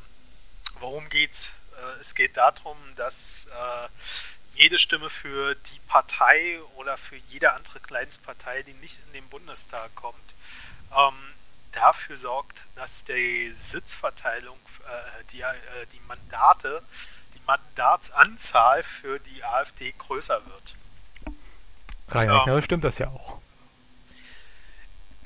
[0.80, 1.56] worum geht's?
[1.78, 3.88] Äh, es geht darum, dass äh,
[4.56, 9.94] jede Stimme für die Partei oder für jede andere Kleinstpartei, die nicht in den Bundestag
[9.96, 10.34] kommt,
[10.96, 11.34] ähm,
[11.74, 15.54] dafür sorgt, dass die Sitzverteilung, äh, die, äh,
[15.91, 16.82] die Mandate,
[17.34, 20.76] die Mandatsanzahl für die AfD größer wird.
[22.10, 22.38] Rein Ja.
[22.38, 23.41] rechnerisch stimmt das ja auch.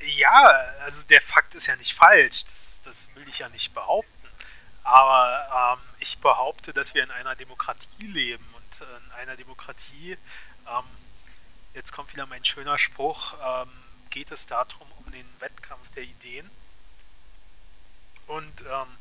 [0.01, 0.45] Ja,
[0.85, 4.09] also der Fakt ist ja nicht falsch, das, das will ich ja nicht behaupten.
[4.83, 8.45] Aber ähm, ich behaupte, dass wir in einer Demokratie leben
[8.81, 10.17] äh, in einer Demokratie,
[10.67, 10.85] ähm,
[11.73, 13.69] jetzt kommt wieder mein schöner Spruch, ähm,
[14.09, 16.49] geht es darum, um den Wettkampf der Ideen.
[18.27, 18.97] Und ähm,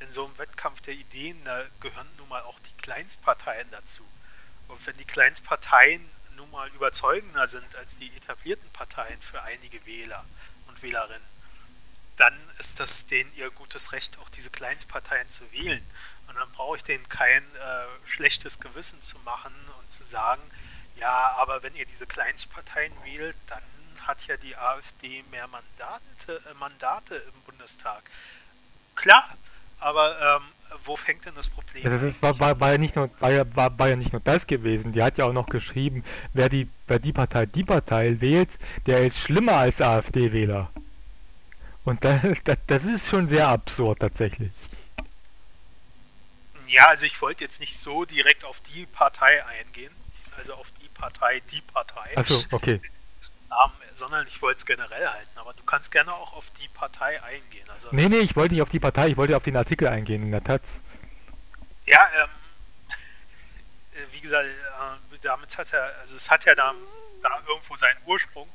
[0.00, 4.02] in so einem Wettkampf der Ideen, da gehören nun mal auch die Kleinstparteien dazu.
[4.68, 10.24] Und wenn die Kleinstparteien nun mal überzeugender sind als die etablierten Parteien für einige Wähler
[10.66, 11.32] und Wählerinnen,
[12.16, 15.84] dann ist das denen ihr gutes Recht, auch diese Kleinstparteien zu wählen.
[16.32, 20.40] Und dann brauche ich denen kein äh, schlechtes Gewissen zu machen und zu sagen,
[20.96, 23.62] ja, aber wenn ihr diese Kleinstparteien wählt, dann
[24.06, 28.02] hat ja die AfD mehr Mandate, äh, Mandate im Bundestag.
[28.94, 29.24] Klar,
[29.78, 30.42] aber ähm,
[30.84, 33.30] wo fängt denn das Problem Ja, das ist, war, war, war, ja nicht nur, war,
[33.30, 34.92] ja, war, war ja nicht nur das gewesen.
[34.92, 38.50] Die hat ja auch noch geschrieben, wer die, wer die Partei die Partei wählt,
[38.86, 40.70] der ist schlimmer als AfD-Wähler.
[41.84, 44.50] Und das, das, das ist schon sehr absurd tatsächlich.
[46.72, 49.94] Ja, also ich wollte jetzt nicht so direkt auf die Partei eingehen,
[50.38, 52.80] also auf die Partei, die Partei, Achso, okay.
[52.82, 55.38] ähm, sondern ich wollte es generell halten.
[55.38, 57.68] Aber du kannst gerne auch auf die Partei eingehen.
[57.68, 60.22] Also Nee, nee, ich wollte nicht auf die Partei, ich wollte auf den Artikel eingehen
[60.22, 60.80] in der Taz.
[61.84, 62.30] ja, ähm,
[63.92, 66.74] äh, wie gesagt, äh, damit hat er, also es hat ja da,
[67.22, 68.48] da irgendwo seinen Ursprung.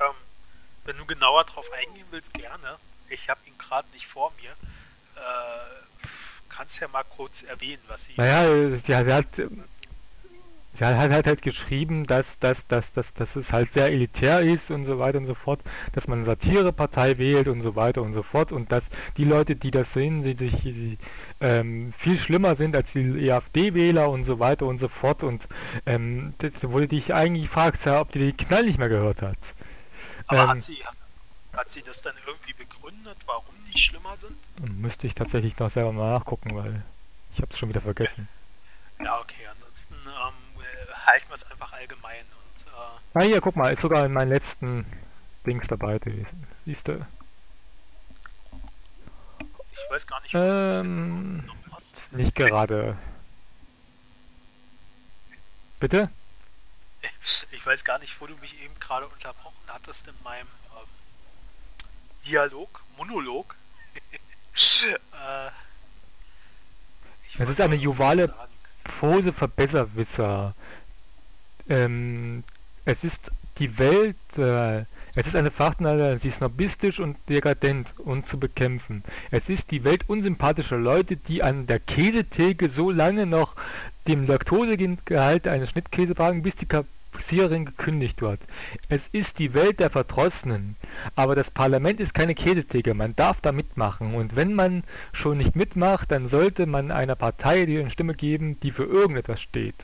[0.00, 0.14] Ähm,
[0.84, 2.78] wenn du genauer drauf eingehen willst, gerne.
[3.10, 4.52] Ich habe ihn gerade nicht vor mir.
[5.16, 5.85] Äh,
[6.56, 8.12] kannst ja mal kurz erwähnen, was sie.
[8.16, 13.52] Naja, äh, sie hat, sie hat, halt, halt geschrieben, dass, dass, dass, dass, dass es
[13.52, 15.60] halt sehr elitär ist und so weiter und so fort,
[15.92, 18.84] dass man eine Satirepartei wählt und so weiter und so fort und dass
[19.16, 20.98] die Leute, die das sehen, sie sich sie,
[21.40, 25.46] ähm, viel schlimmer sind als die AfD-Wähler und so weiter und so fort und
[25.84, 29.38] ähm, das wurde dich eigentlich gefragt, ja, ob die den Knall nicht mehr gehört hat.
[30.26, 30.78] Aber ähm, hat, sie,
[31.56, 34.36] hat sie das dann irgendwie begründet, warum die schlimmer sind?
[34.80, 36.82] Müsste ich tatsächlich noch selber mal nachgucken, weil
[37.34, 38.28] ich habe es schon wieder vergessen.
[39.02, 43.56] Ja, okay, ansonsten ähm, äh, halten wir es einfach allgemein und äh, Ah, hier, guck
[43.56, 44.86] mal, ist sogar in meinen letzten
[45.46, 46.46] Dings dabei gewesen.
[46.64, 47.06] Siehst du?
[49.72, 52.12] ich weiß gar nicht, wo du das Ähm, hast.
[52.12, 52.96] Nicht gerade.
[55.80, 56.08] Bitte?
[57.52, 60.65] Ich weiß gar nicht, wo du mich eben gerade unterbrochen hattest in meinem ähm,
[62.26, 63.54] Dialog, Monolog.
[64.54, 65.50] äh,
[67.38, 68.32] wollte ist eine sagen.
[69.00, 70.54] Pose für Besserwisser.
[71.68, 72.42] Ähm,
[72.84, 74.80] es ist die Welt, äh,
[75.14, 79.02] es ist eine Fachnader, sie ist snobistisch und dekadent und zu bekämpfen.
[79.30, 83.56] Es ist die Welt unsympathischer Leute, die an der Käsetheke so lange noch
[84.06, 86.66] dem Laktosegehalt eines Schnittkäse fragen, bis die
[87.16, 88.40] Kassiererin gekündigt wird.
[88.88, 90.76] Es ist die Welt der Verdrossenen.
[91.14, 94.14] Aber das Parlament ist keine Käsetheke, man darf da mitmachen.
[94.14, 98.60] Und wenn man schon nicht mitmacht, dann sollte man einer Partei die eine Stimme geben,
[98.60, 99.74] die für irgendetwas steht.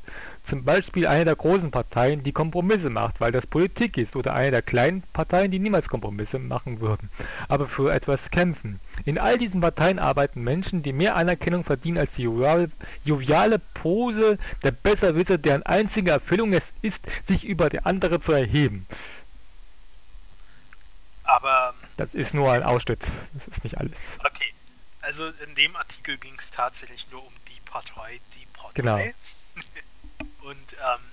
[0.44, 4.50] Zum Beispiel eine der großen Parteien, die Kompromisse macht, weil das Politik ist, oder eine
[4.50, 7.11] der kleinen Parteien, die niemals Kompromisse machen würden,
[7.48, 8.81] aber für etwas kämpfen.
[9.05, 12.70] In all diesen Parteien arbeiten Menschen, die mehr Anerkennung verdienen als die joviale,
[13.05, 18.87] joviale Pose der Besserwisser, deren einzige Erfüllung es ist, sich über die andere zu erheben.
[21.24, 23.00] Aber ähm, Das ist nur ein Ausschnitt,
[23.35, 23.96] das ist nicht alles.
[24.24, 24.52] okay,
[25.02, 28.72] also in dem Artikel ging es tatsächlich nur um die Partei, die Partei.
[28.74, 28.98] Genau.
[30.42, 31.12] Und ähm,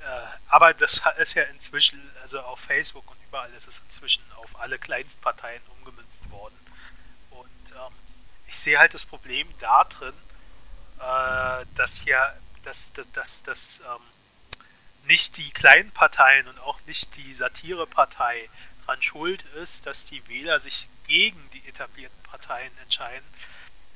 [0.00, 4.58] äh, aber das ist ja inzwischen, also auf Facebook und überall ist es inzwischen auf
[4.60, 6.58] alle Kleinstparteien umgemünzt worden.
[7.30, 7.94] Und ähm,
[8.46, 10.14] ich sehe halt das Problem da drin,
[10.98, 14.02] äh, dass ja, dass, dass, dass, dass ähm,
[15.04, 18.48] nicht die kleinen Parteien und auch nicht die Satirepartei
[18.84, 23.26] dran schuld ist, dass die Wähler sich gegen die etablierten Parteien entscheiden,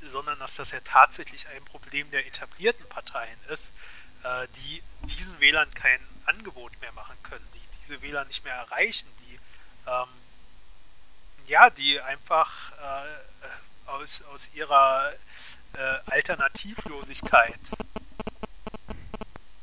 [0.03, 3.73] sondern dass das ja tatsächlich ein Problem der etablierten Parteien ist,
[4.25, 9.09] äh, die diesen Wählern kein Angebot mehr machen können, die diese Wähler nicht mehr erreichen,
[9.21, 9.39] die
[9.89, 10.09] ähm,
[11.47, 15.13] ja, die einfach äh, aus, aus ihrer
[15.75, 17.59] äh, Alternativlosigkeit.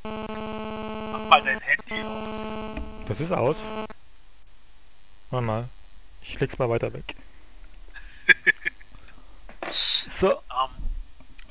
[0.03, 3.07] Mach mal dein Handy aus.
[3.07, 3.57] Das ist aus.
[5.29, 5.69] Warte mal.
[6.21, 7.15] Ich leg's mal weiter weg.
[9.71, 10.35] so.
[10.35, 10.89] Um, ähm,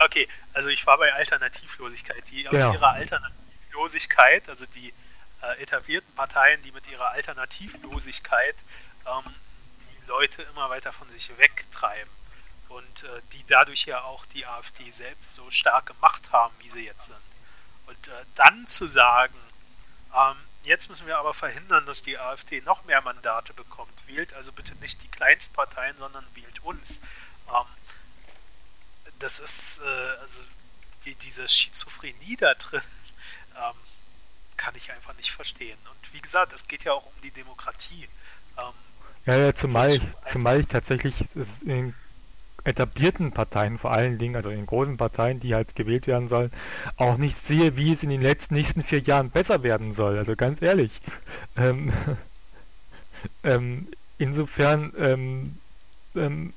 [0.09, 2.25] okay, also ich war bei Alternativlosigkeit.
[2.31, 2.73] Die aus genau.
[2.73, 4.92] ihrer Alternativlosigkeit, also die
[5.42, 8.57] äh, etablierten Parteien, die mit ihrer Alternativlosigkeit
[9.07, 9.35] ähm,
[9.90, 12.11] die Leute immer weiter von sich wegtreiben
[12.68, 16.85] und äh, die dadurch ja auch die AfD selbst so stark gemacht haben, wie sie
[16.85, 17.16] jetzt sind.
[17.87, 19.38] Und äh, dann zu sagen,
[20.14, 24.53] ähm, jetzt müssen wir aber verhindern, dass die AfD noch mehr Mandate bekommt, wählt also
[24.53, 27.01] bitte nicht die Kleinstparteien, sondern wählt uns.
[27.49, 27.66] Ähm,
[29.18, 30.40] das ist, äh, also
[31.04, 32.81] die, diese Schizophrenie da drin,
[33.57, 33.76] ähm,
[34.57, 35.78] kann ich einfach nicht verstehen.
[35.90, 38.09] Und wie gesagt, es geht ja auch um die Demokratie.
[38.57, 38.74] Ähm,
[39.26, 41.14] ja, ja, zumal ich, zumal ich tatsächlich
[41.64, 41.94] in
[42.64, 46.50] etablierten Parteien vor allen Dingen, also in großen Parteien, die halt gewählt werden sollen,
[46.96, 50.18] auch nicht sehe, wie es in den letzten nächsten vier Jahren besser werden soll.
[50.18, 50.92] Also ganz ehrlich.
[51.57, 51.92] Ähm,
[53.42, 55.59] ähm, insofern ähm,
[56.14, 56.52] ähm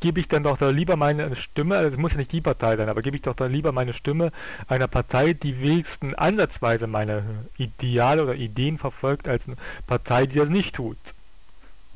[0.00, 2.76] gebe ich dann doch da lieber meine Stimme, also es muss ja nicht die Partei
[2.76, 4.32] sein, aber gebe ich doch dann lieber meine Stimme
[4.68, 10.48] einer Partei, die wenigstens ansatzweise meine Ideale oder Ideen verfolgt, als eine Partei, die das
[10.48, 10.98] nicht tut.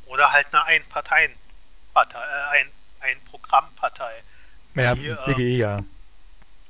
[0.07, 4.13] Oder halt eine Einparteienpartei, äh, ein, ein Programmpartei.
[4.75, 5.85] Ja, die, BGE, ähm, ja.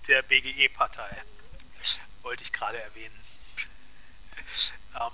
[0.09, 1.09] Der BGE-Partei.
[2.23, 3.14] Wollte ich gerade erwähnen.
[4.97, 5.12] ähm,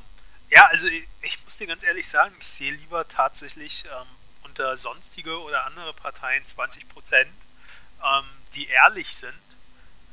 [0.50, 4.06] ja, also ich, ich, muss dir ganz ehrlich sagen, ich sehe lieber tatsächlich ähm,
[4.54, 7.28] unter sonstige oder andere Parteien 20 Prozent,
[8.04, 9.34] ähm, die ehrlich sind,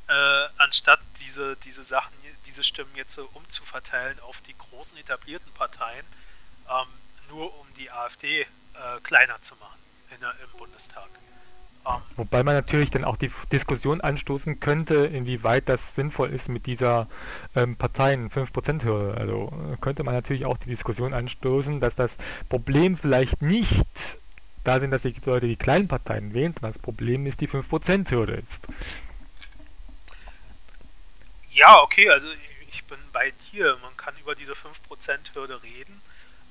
[0.08, 2.12] äh, anstatt diese, diese Sachen,
[2.46, 6.04] diese Stimmen jetzt so umzuverteilen auf die großen etablierten Parteien,
[6.68, 6.88] ähm,
[7.28, 8.46] nur um die AfD äh,
[9.04, 9.78] kleiner zu machen
[10.10, 11.08] in, im Bundestag.
[11.86, 16.66] Ähm, Wobei man natürlich dann auch die Diskussion anstoßen könnte, inwieweit das sinnvoll ist mit
[16.66, 17.06] dieser
[17.54, 19.16] ähm, Parteien 5%-Hürde.
[19.16, 22.16] Also äh, könnte man natürlich auch die Diskussion anstoßen, dass das
[22.48, 24.18] Problem vielleicht nicht
[24.64, 26.54] da sind, dass die Leute die kleinen Parteien wählen.
[26.60, 28.62] Das Problem ist die 5%-Hürde ist.
[31.50, 32.28] Ja, okay, also
[32.70, 33.76] ich bin bei dir.
[33.82, 36.00] Man kann über diese 5%-Hürde reden.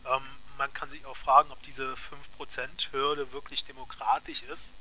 [0.06, 0.22] Ähm,
[0.58, 1.96] man kann sich auch fragen, ob diese
[2.40, 4.74] 5%-Hürde wirklich demokratisch ist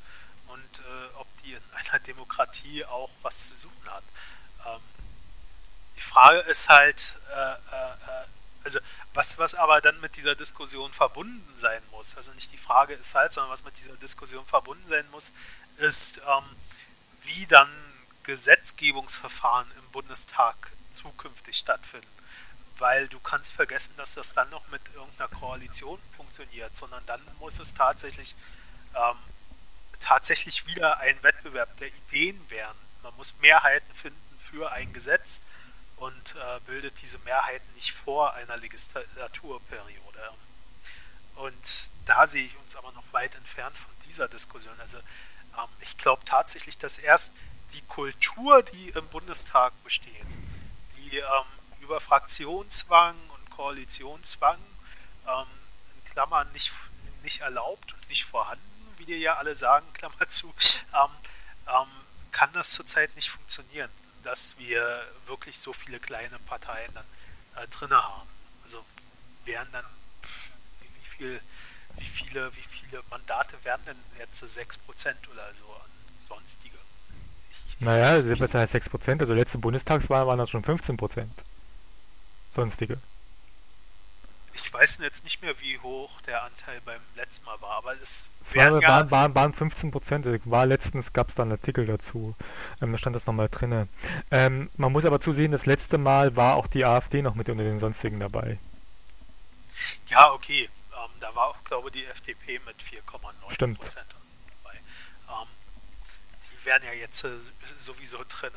[0.48, 4.04] und äh, ob die in einer Demokratie auch was zu suchen hat.
[4.66, 4.80] Ähm,
[5.96, 8.24] die Frage ist halt, äh, äh, äh
[8.76, 8.80] also
[9.14, 13.14] was, was aber dann mit dieser Diskussion verbunden sein muss, also nicht die Frage ist
[13.14, 15.32] halt, sondern was mit dieser Diskussion verbunden sein muss,
[15.78, 16.44] ist, ähm,
[17.24, 17.68] wie dann
[18.22, 20.54] Gesetzgebungsverfahren im Bundestag
[20.94, 22.06] zukünftig stattfinden.
[22.78, 27.58] Weil du kannst vergessen, dass das dann noch mit irgendeiner Koalition funktioniert, sondern dann muss
[27.58, 28.36] es tatsächlich
[28.94, 29.18] ähm,
[30.00, 32.78] tatsächlich wieder ein Wettbewerb der Ideen werden.
[33.02, 35.40] Man muss Mehrheiten finden für ein Gesetz
[36.00, 40.32] und äh, bildet diese Mehrheiten nicht vor einer Legislaturperiode.
[41.36, 44.74] Und da sehe ich uns aber noch weit entfernt von dieser Diskussion.
[44.80, 47.34] Also ähm, ich glaube tatsächlich, dass erst
[47.74, 50.26] die Kultur, die im Bundestag besteht,
[50.96, 51.44] die ähm,
[51.82, 54.58] über Fraktionszwang und Koalitionszwang
[55.26, 55.46] ähm,
[55.96, 56.72] in Klammern nicht,
[57.22, 58.64] nicht erlaubt und nicht vorhanden,
[58.96, 60.48] wie dir ja alle sagen, Klammer zu,
[60.94, 61.10] ähm,
[61.68, 61.88] ähm,
[62.32, 63.90] kann das zurzeit nicht funktionieren
[64.22, 67.04] dass wir wirklich so viele kleine Parteien dann
[67.56, 68.28] äh, drin haben.
[68.64, 68.84] Also
[69.44, 69.84] wären dann
[70.80, 71.40] wie, viel,
[71.98, 74.76] wie viele, wie viele Mandate werden denn jetzt zu 6%
[75.32, 75.90] oder so an
[76.28, 76.76] sonstige?
[77.50, 81.26] Ich, naja, das heißt 6%, also letzte Bundestagswahl waren das schon 15%.
[82.52, 82.98] Sonstige
[84.64, 88.26] ich weiß jetzt nicht mehr, wie hoch der Anteil beim letzten Mal war, aber es
[88.54, 90.26] war, ja waren, waren 15 Prozent.
[90.44, 92.34] War letztens gab es da einen Artikel dazu.
[92.80, 93.88] Ähm, da stand das nochmal drin.
[94.30, 97.64] Ähm, man muss aber zusehen, das letzte Mal war auch die AfD noch mit unter
[97.64, 98.58] den sonstigen dabei.
[100.06, 100.68] Ja, okay.
[100.92, 104.06] Ähm, da war auch, glaube ich, die FDP mit 4,9 Prozent
[104.62, 104.76] dabei.
[105.28, 105.48] Ähm,
[106.50, 107.30] die wären ja jetzt äh,
[107.76, 108.52] sowieso drin.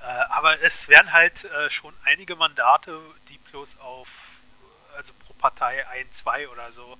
[0.00, 4.31] Äh, aber es wären halt äh, schon einige Mandate, die bloß auf
[4.96, 6.98] also pro Partei ein, zwei oder so.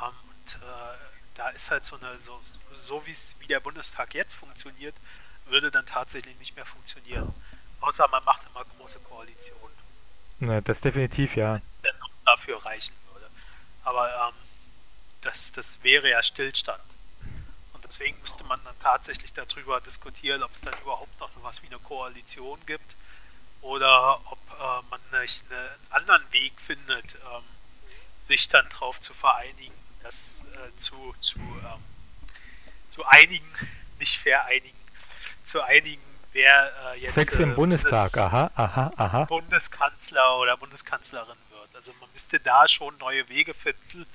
[0.00, 0.96] Ähm, und äh,
[1.34, 2.38] da ist halt so eine, so,
[2.74, 4.94] so wie der Bundestag jetzt funktioniert,
[5.46, 7.34] würde dann tatsächlich nicht mehr funktionieren.
[7.80, 9.76] Außer man macht immer große Koalitionen.
[10.38, 11.60] Na, das definitiv, ja.
[11.82, 13.26] Wenn noch dafür reichen würde.
[13.84, 14.34] Aber ähm,
[15.22, 16.82] das, das wäre ja Stillstand.
[17.72, 21.62] Und deswegen müsste man dann tatsächlich darüber diskutieren, ob es dann überhaupt noch so was
[21.62, 22.96] wie eine Koalition gibt
[23.62, 27.44] oder ob äh, man nicht einen anderen Weg findet, ähm,
[28.26, 31.82] sich dann darauf zu vereinigen, das äh, zu, zu, ähm,
[32.90, 33.50] zu einigen,
[33.98, 34.78] nicht vereinigen,
[35.44, 39.24] zu einigen, wer äh, jetzt Sex im Bundestag, Bundes aha, aha, aha.
[39.24, 41.74] Bundeskanzler oder Bundeskanzlerin wird.
[41.74, 44.06] Also man müsste da schon neue Wege finden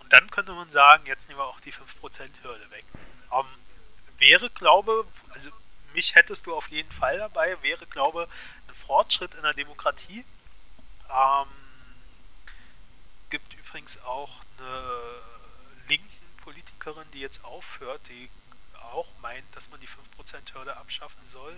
[0.00, 2.84] und dann könnte man sagen, jetzt nehmen wir auch die 5%-Hürde weg.
[3.32, 3.46] Ähm,
[4.18, 5.50] wäre, glaube also
[5.94, 8.28] mich hättest du auf jeden Fall dabei, wäre, glaube
[8.59, 10.24] ein Fortschritt in der Demokratie.
[11.08, 11.48] Ähm,
[13.30, 14.82] gibt übrigens auch eine
[15.88, 18.28] linken Politikerin, die jetzt aufhört, die
[18.92, 21.54] auch meint, dass man die 5%-Hürde abschaffen soll.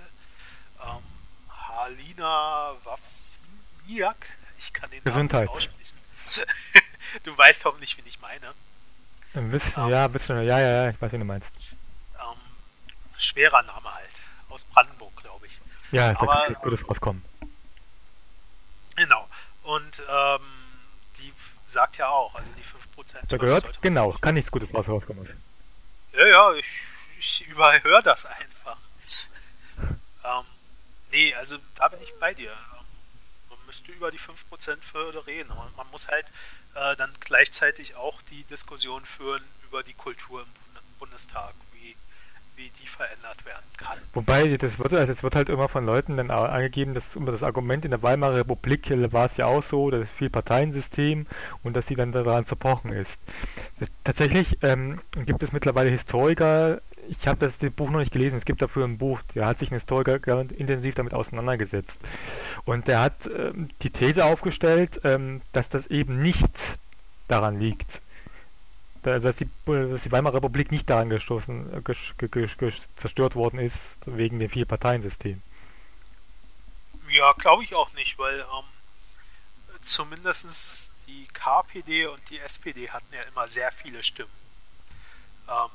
[0.83, 1.03] Ähm,
[1.49, 5.99] Halina Wawsniak, ich kann den Namen nicht aussprechen.
[7.25, 8.53] du weißt hoffentlich, wen ich meine.
[9.35, 11.53] Ein bisschen, ähm, ja, ein bisschen, ja, ja, ja, ich weiß, wie du meinst.
[12.21, 12.41] Ähm,
[13.17, 14.11] schwerer Name halt.
[14.51, 15.22] Aus Brandenburg,
[15.93, 17.23] Ja, da Aber, wird es rauskommen.
[18.97, 19.29] Genau.
[19.63, 20.41] Und ähm,
[21.19, 21.33] die
[21.67, 23.29] sagt ja auch, also die 5%.
[23.29, 25.29] Da gehört, genau, kann nichts Gutes rauskommen.
[26.13, 26.67] Ja, ja, ich
[27.23, 28.77] ich überhöre das einfach.
[30.25, 30.45] ähm,
[31.13, 32.53] nee, also da bin ich bei dir.
[33.49, 35.51] Man müsste über die 5%-Hürde reden.
[35.51, 36.27] Und man muss halt
[36.75, 40.49] äh, dann gleichzeitig auch die Diskussion führen über die Kultur im
[40.99, 41.55] Bundestag,
[42.63, 43.99] wie, die verändert werden kann.
[44.15, 47.85] Wobei, das wird, das wird halt immer von Leuten dann angegeben, dass immer das Argument
[47.85, 51.27] in der Weimarer Republik war es ja auch so, das viel Parteiensystem
[51.63, 53.19] und dass sie dann daran zerbrochen ist.
[54.05, 58.63] Tatsächlich ähm, gibt es mittlerweile Historiker, ich habe das, Buch noch nicht gelesen, es gibt
[58.63, 61.99] dafür ein Buch, der hat sich ein Historiker intensiv damit auseinandergesetzt.
[62.65, 66.49] Und der hat ähm, die These aufgestellt, ähm, dass das eben nicht
[67.27, 68.01] daran liegt.
[69.03, 74.49] Dass die, dass die Weimarer Republik nicht daran gestoßen, äh, zerstört worden ist, wegen dem
[74.49, 75.43] Vier-Parteien-System.
[77.09, 78.65] Ja, glaube ich auch nicht, weil ähm,
[79.81, 84.31] zumindest die KPD und die SPD hatten ja immer sehr viele Stimmen.
[85.49, 85.71] Ähm,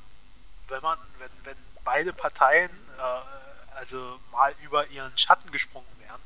[0.70, 6.22] wenn man, wenn, wenn beide Parteien äh, also mal über ihren Schatten gesprungen wären,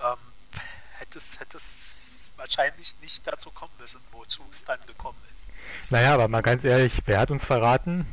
[0.00, 0.60] ähm,
[0.98, 5.43] hätte, es, hätte es wahrscheinlich nicht dazu kommen müssen, wozu es dann gekommen ist.
[5.90, 8.06] Naja, aber mal ganz ehrlich, wer hat uns verraten?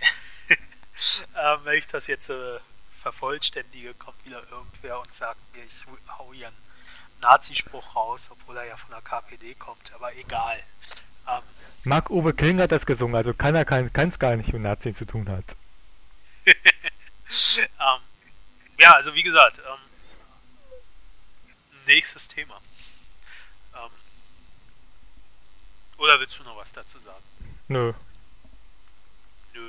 [0.48, 2.58] ähm, wenn ich das jetzt äh,
[3.02, 5.84] vervollständige, kommt wieder irgendwer und sagt mir, ich
[6.18, 6.56] hau hier einen
[7.20, 10.58] Nazispruch raus, obwohl er ja von der KPD kommt, aber egal.
[11.28, 11.42] Ähm,
[11.84, 15.04] Marc-Uwe Kling hat das gesungen, also kann er kann es gar nicht mit Nazis zu
[15.04, 15.44] tun hat.
[16.46, 18.00] ähm,
[18.78, 19.78] ja, also wie gesagt, ähm,
[21.86, 22.60] nächstes Thema.
[23.74, 23.90] Ähm,
[26.14, 27.16] oder willst du noch was dazu sagen?
[27.68, 27.92] Nö.
[29.52, 29.60] Nö.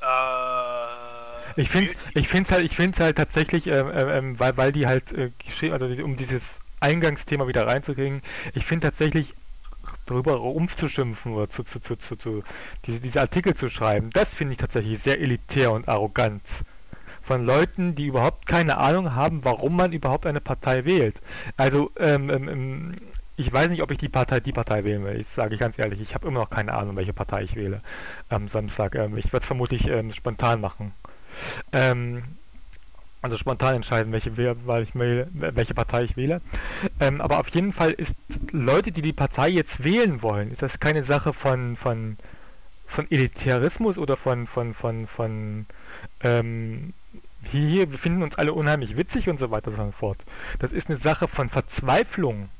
[0.00, 4.72] Äh, ich finde ich find's halt, ich find's halt tatsächlich, ähm, ähm, ähm weil, weil
[4.72, 5.30] die halt äh,
[5.72, 6.42] also um dieses
[6.78, 8.22] Eingangsthema wieder reinzukriegen,
[8.54, 9.34] ich finde tatsächlich
[10.06, 12.44] darüber umzuschimpfen oder zu, zu, zu, zu, zu
[12.86, 16.42] diese, diese Artikel zu schreiben, das finde ich tatsächlich sehr elitär und arrogant.
[17.26, 21.22] Von Leuten, die überhaupt keine Ahnung haben, warum man überhaupt eine Partei wählt.
[21.56, 22.96] Also, ähm, ähm, ähm
[23.36, 25.20] ich weiß nicht, ob ich die Partei, die Partei wählen will.
[25.20, 27.80] Ich sage ganz ehrlich, ich habe immer noch keine Ahnung, welche Partei ich wähle
[28.28, 28.94] am Samstag.
[28.94, 30.92] Ähm, ich werde es vermutlich ähm, spontan machen.
[31.72, 32.22] Ähm,
[33.22, 36.42] also spontan entscheiden, welche, weil ich wähle, welche Partei ich wähle.
[37.00, 38.14] Ähm, aber auf jeden Fall ist
[38.52, 42.18] Leute, die die Partei jetzt wählen wollen, ist das keine Sache von, von,
[42.86, 45.66] von Elitarismus oder von, von, von, von
[46.20, 46.92] ähm,
[47.50, 50.18] hier, wir finden uns alle unheimlich witzig und so weiter und so fort.
[50.58, 52.50] Das ist eine Sache von Verzweiflung,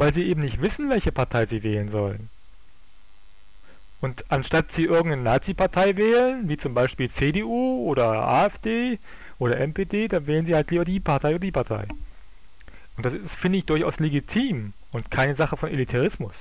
[0.00, 2.30] weil sie eben nicht wissen, welche Partei sie wählen sollen.
[4.00, 8.98] Und anstatt sie irgendeine Nazi-Partei wählen, wie zum Beispiel CDU oder AfD,
[9.38, 11.86] oder MPD, dann wählen sie halt lieber die Partei oder die Partei.
[12.96, 16.34] Und das ist, finde ich, durchaus legitim und keine Sache von Elitarismus.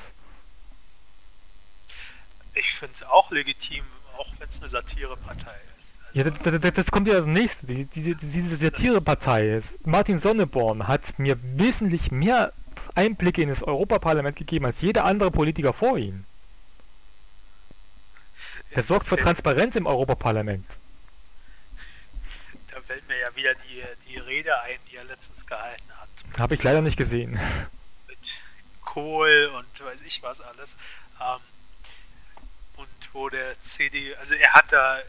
[2.54, 3.84] Ich finde es auch legitim,
[4.18, 5.96] auch wenn es eine Satirepartei ist.
[6.08, 7.68] Also ja, das, das, das, kommt ja als nächstes.
[7.68, 12.54] Die, diese, diese Satirepartei, Martin Sonneborn, hat mir wesentlich mehr
[12.96, 16.26] Einblicke in das Europaparlament gegeben als jeder andere Politiker vor ihm.
[18.76, 20.66] Der sorgt für Transparenz im Europaparlament
[22.90, 26.10] fällt mir ja wieder die, die Rede ein, die er letztens gehalten hat.
[26.40, 27.40] Habe ich leider nicht gesehen.
[28.08, 28.18] Mit
[28.82, 30.76] Kohl und weiß ich was alles.
[31.22, 31.40] Ähm,
[32.78, 35.04] und wo der CD, also er hat da äh,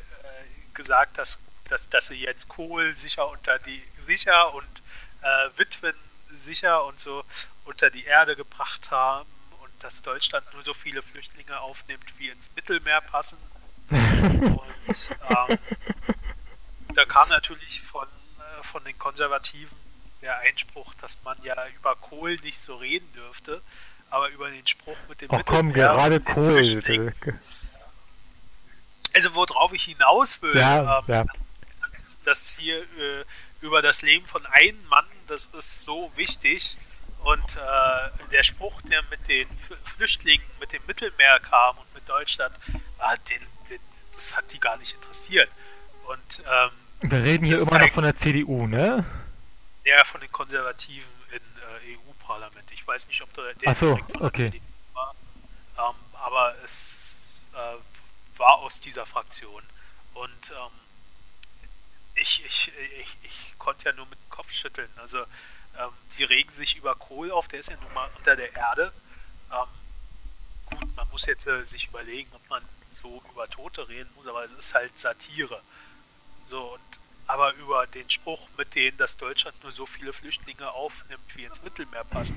[0.74, 1.38] gesagt, dass,
[1.70, 4.82] dass, dass sie jetzt Kohl sicher unter die, sicher und
[5.22, 5.94] äh, Witwen
[6.32, 7.24] sicher und so
[7.64, 9.28] unter die Erde gebracht haben
[9.62, 13.38] und dass Deutschland nur so viele Flüchtlinge aufnimmt, wie ins Mittelmeer passen.
[13.90, 15.58] Und ähm,
[16.94, 19.76] da kam natürlich von, äh, von den Konservativen
[20.22, 23.62] der Einspruch, dass man ja über Kohl nicht so reden dürfte,
[24.10, 27.12] aber über den Spruch mit dem Ach komm, gerade Kohl.
[29.14, 31.24] Also worauf ich hinaus will, ja, ähm, ja.
[31.82, 33.24] Dass, dass, hier äh,
[33.60, 36.76] über das Leben von einem Mann, das ist so wichtig.
[37.22, 39.46] Und äh, der Spruch, der mit den
[39.84, 43.78] Flüchtlingen, mit dem Mittelmeer kam und mit Deutschland, äh, den, den,
[44.14, 45.50] das hat die gar nicht interessiert.
[46.08, 49.04] Und ähm, wir reden hier immer noch von der CDU, ne?
[49.84, 52.70] Ja, von den Konservativen im äh, EU-Parlament.
[52.72, 54.50] Ich weiß nicht, ob der, der Ach so, okay.
[54.50, 54.64] CDU
[54.94, 55.14] war,
[55.78, 59.62] ähm, aber es äh, war aus dieser Fraktion.
[60.14, 60.72] Und ähm,
[62.20, 64.90] ich, ich, ich, ich konnte ja nur mit dem Kopf schütteln.
[64.96, 68.54] Also ähm, die regen sich über Kohl auf, der ist ja nun mal unter der
[68.54, 68.92] Erde.
[69.52, 69.68] Ähm,
[70.66, 72.62] gut, man muss jetzt äh, sich überlegen, ob man
[73.02, 75.60] so über Tote reden muss, aber es ist halt Satire.
[76.48, 81.36] So, und aber über den Spruch mit denen, dass Deutschland nur so viele Flüchtlinge aufnimmt,
[81.36, 82.36] wie ins Mittelmeer passen,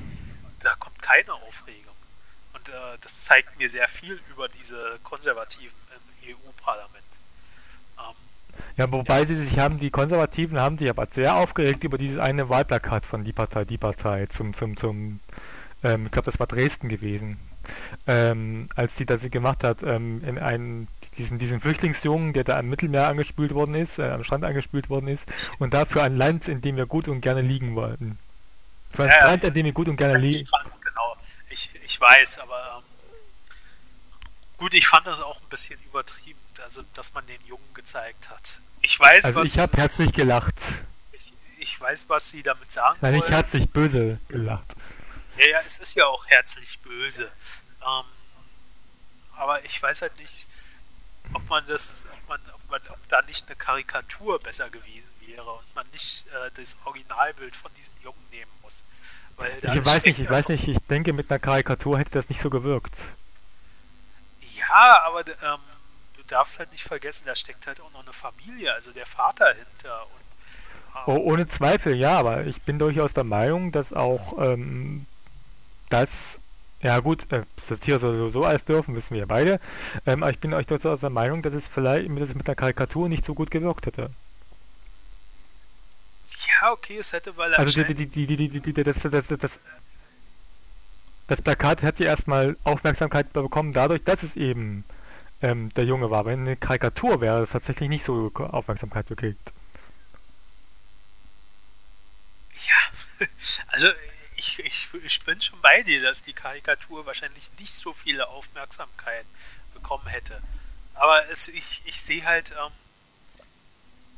[0.60, 1.96] da kommt keine Aufregung.
[2.54, 5.76] Und äh, das zeigt mir sehr viel über diese Konservativen
[6.24, 7.04] im EU-Parlament.
[7.98, 8.16] Ähm,
[8.78, 9.26] ja, wobei ja.
[9.26, 13.24] sie sich haben, die Konservativen haben sich aber sehr aufgeregt über dieses eine Wahlplakat von
[13.24, 15.20] die Partei, die Partei zum, zum, zum,
[15.84, 17.40] ähm, ich glaube, das war Dresden gewesen.
[18.08, 20.88] Ähm, als die das sie gemacht hat, ähm, in einen
[21.18, 25.08] diesen, diesen Flüchtlingsjungen, der da am Mittelmeer angespült worden ist, äh, am Strand angespült worden
[25.08, 25.26] ist,
[25.60, 28.18] und dafür ein Land, in dem wir gut und gerne liegen wollten.
[28.92, 30.50] Für ein ja, Strand, in dem wir gut und gerne liegen.
[30.82, 31.18] Genau,
[31.50, 32.84] ich, ich weiß, aber ähm,
[34.58, 38.60] gut, ich fand das auch ein bisschen übertrieben, also dass man den Jungen gezeigt hat.
[38.82, 39.56] Ich weiß, also was.
[39.56, 40.56] Ich habe herzlich gelacht.
[41.12, 43.24] Ich, ich, weiß, was sie damit sagen Nein, wollen.
[43.24, 44.76] ich herzlich böse gelacht.
[45.38, 47.32] Ja, ja, es ist ja auch herzlich böse.
[47.82, 48.06] Ähm,
[49.36, 50.48] aber ich weiß halt nicht,
[51.34, 55.50] ob man das, ob man, ob man, ob da nicht eine Karikatur besser gewesen wäre
[55.50, 58.84] und man nicht äh, das Originalbild von diesen Jungen nehmen muss.
[59.38, 62.42] Weil ich weiß nicht, ich weiß nicht, ich denke, mit einer Karikatur hätte das nicht
[62.42, 62.96] so gewirkt.
[64.56, 65.60] Ja, aber ähm,
[66.28, 69.48] du darfst halt nicht vergessen, da steckt halt auch noch eine Familie, also der Vater
[69.48, 70.04] hinter.
[70.04, 75.06] Und, ähm, oh, ohne Zweifel, ja, aber ich bin durchaus der Meinung, dass auch ähm,
[75.90, 76.40] das
[76.84, 79.60] ja gut, äh, Satire soll so alles dürfen, wissen wir ja beide.
[80.06, 82.56] Ähm, aber ich bin euch durchaus der Meinung, dass es vielleicht dass es mit einer
[82.56, 84.10] Karikatur nicht so gut gewirkt hätte.
[86.46, 89.52] Ja, okay, es hätte, weil Also die, die, die, die, die, die, das, das, das,
[91.28, 94.84] das Plakat hat ja erstmal Aufmerksamkeit bekommen, dadurch, dass es eben
[95.44, 96.26] ähm, der Junge war.
[96.26, 99.52] Wenn eine Karikatur wäre, es tatsächlich nicht so Aufmerksamkeit gekriegt.
[102.66, 103.28] Ja,
[103.68, 103.90] also
[104.36, 109.26] ich, ich, ich bin schon bei dir, dass die Karikatur wahrscheinlich nicht so viele Aufmerksamkeit
[109.74, 110.42] bekommen hätte.
[110.96, 112.72] Aber es, ich, ich sehe halt, ähm,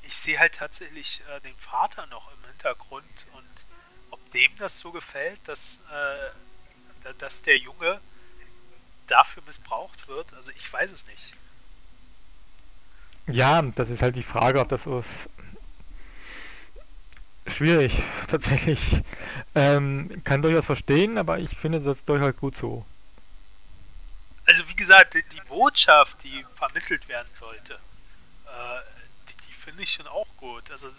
[0.03, 3.65] ich sehe halt tatsächlich äh, den Vater noch im Hintergrund und
[4.11, 7.99] ob dem das so gefällt, dass, äh, dass der Junge
[9.07, 11.33] dafür missbraucht wird, also ich weiß es nicht.
[13.27, 15.03] Ja, das ist halt die Frage, ob das so
[17.47, 17.93] Schwierig,
[18.27, 18.79] tatsächlich.
[19.53, 22.85] Ähm, kann durchaus verstehen, aber ich finde das durchaus gut so.
[24.47, 28.79] Also wie gesagt, die, die Botschaft, die vermittelt werden sollte, äh,
[29.29, 30.69] die, die finde ich schon auch gut.
[30.71, 30.89] Also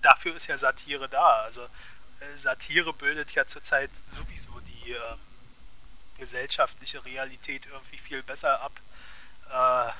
[0.00, 1.42] dafür ist ja Satire da.
[1.42, 4.98] Also äh, Satire bildet ja zurzeit sowieso die äh,
[6.18, 8.72] gesellschaftliche Realität irgendwie viel besser ab
[9.50, 9.92] äh,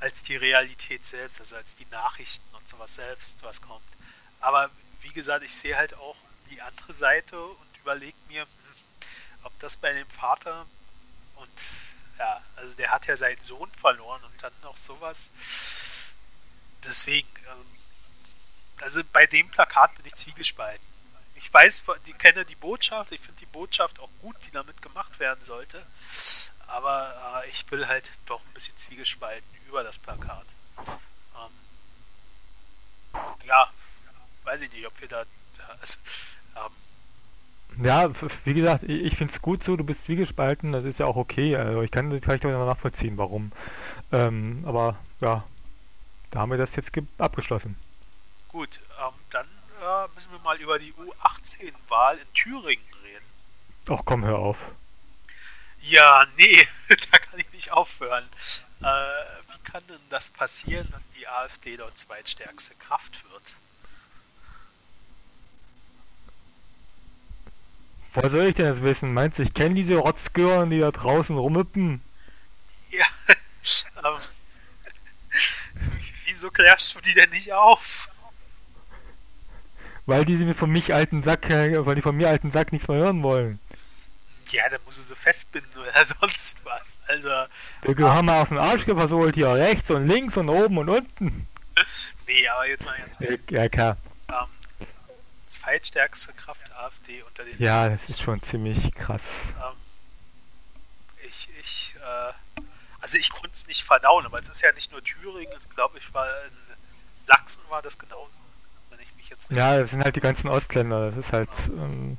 [0.00, 3.86] als die Realität selbst, also als die Nachrichten und sowas selbst, was kommt.
[4.40, 4.70] Aber
[5.00, 6.16] wie gesagt, ich sehe halt auch
[6.50, 8.48] die andere Seite und überlege mir, hm,
[9.44, 10.66] ob das bei dem Vater
[11.36, 11.50] und
[12.18, 15.30] ja, also der hat ja seinen Sohn verloren und dann noch sowas.
[16.84, 17.66] Deswegen, ähm,
[18.80, 20.91] also bei dem Plakat bin ich zwiegespalten.
[21.52, 25.20] Ich weiß, ich kenne die Botschaft, ich finde die Botschaft auch gut, die damit gemacht
[25.20, 25.84] werden sollte.
[26.66, 30.46] Aber äh, ich will halt doch ein bisschen zwiegespalten über das Plakat.
[31.36, 31.50] Ähm,
[33.44, 33.68] ja,
[34.44, 35.24] weiß ich nicht, ob wir da.
[35.78, 35.98] Also,
[36.56, 38.10] ähm, ja,
[38.44, 41.54] wie gesagt, ich finde es gut so, du bist zwiegespalten, das ist ja auch okay.
[41.54, 43.52] Also ich kann, das ich doch nachvollziehen, warum.
[44.10, 45.44] Ähm, aber ja,
[46.30, 47.76] da haben wir das jetzt abgeschlossen.
[48.48, 49.46] Gut, ähm, dann
[49.82, 53.26] äh, müssen wir mal über die U18-Wahl in Thüringen reden.
[53.88, 54.56] Ach komm, hör auf.
[55.80, 56.66] Ja, nee,
[57.10, 58.28] da kann ich nicht aufhören.
[58.80, 63.56] Äh, wie kann denn das passieren, dass die AfD dort zweitstärkste Kraft wird?
[68.14, 69.12] Woher soll ich denn das wissen?
[69.12, 72.02] Meinst du, ich kenne diese Rotzgören, die da draußen rumüppen?
[72.90, 73.06] Ja,
[74.04, 74.20] ähm,
[76.26, 78.11] wieso klärst du die denn nicht auf?
[80.06, 82.98] Weil die sie von mich alten Sack, weil die von mir alten Sack nichts mehr
[82.98, 83.60] hören wollen.
[84.50, 86.98] Ja, dann muss er sie festbinden oder sonst was.
[87.06, 87.28] Also.
[87.82, 91.46] Wir haben wir auf den Arsch versohlt hier rechts und links und oben und unten.
[92.24, 93.40] Nee, aber jetzt mal ganz ehrlich.
[93.50, 93.96] Ja, klar.
[94.28, 94.86] Ähm,
[95.50, 97.60] zweitstärkste Kraft AfD unter den.
[97.60, 99.22] Ja, das ist schon ziemlich krass.
[99.58, 99.76] Ähm,
[101.28, 102.62] ich, ich, äh,
[103.00, 106.14] also ich konnte es nicht verdauen, aber es ist ja nicht nur Thüringen, glaube, ich
[106.14, 106.56] war in
[107.24, 108.34] Sachsen war das genauso.
[109.32, 111.48] Jetzt Ja, das sind halt die ganzen Ostländer, das ist halt.
[111.68, 112.18] Ähm,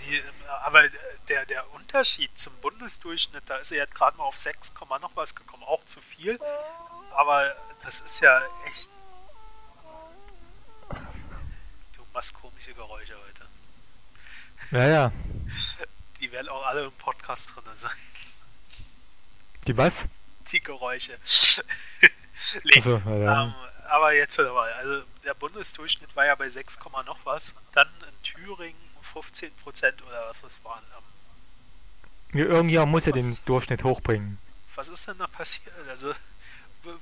[0.00, 0.22] die,
[0.64, 0.82] aber
[1.28, 5.34] der, der Unterschied zum Bundesdurchschnitt, da ist er jetzt gerade mal auf 6, noch was
[5.34, 6.38] gekommen, auch zu viel.
[7.14, 8.88] Aber das ist ja echt
[12.12, 13.46] machst komische Geräusche heute.
[14.70, 15.12] Ja, ja.
[16.20, 17.90] Die werden auch alle im Podcast drin sein.
[19.66, 19.92] Die was?
[20.50, 21.18] Die Geräusche.
[22.64, 23.44] nee, also, ja.
[23.44, 23.54] ähm,
[23.88, 27.54] aber jetzt mal, also der Bundesdurchschnitt war ja bei 6, noch was.
[27.72, 28.80] Dann in Thüringen
[29.12, 30.82] 15 Prozent oder was das waren.
[32.32, 34.38] Ähm, ja, irgendjemand muss ja den Durchschnitt hochbringen.
[34.74, 35.74] Was ist denn da passiert?
[35.88, 36.14] Also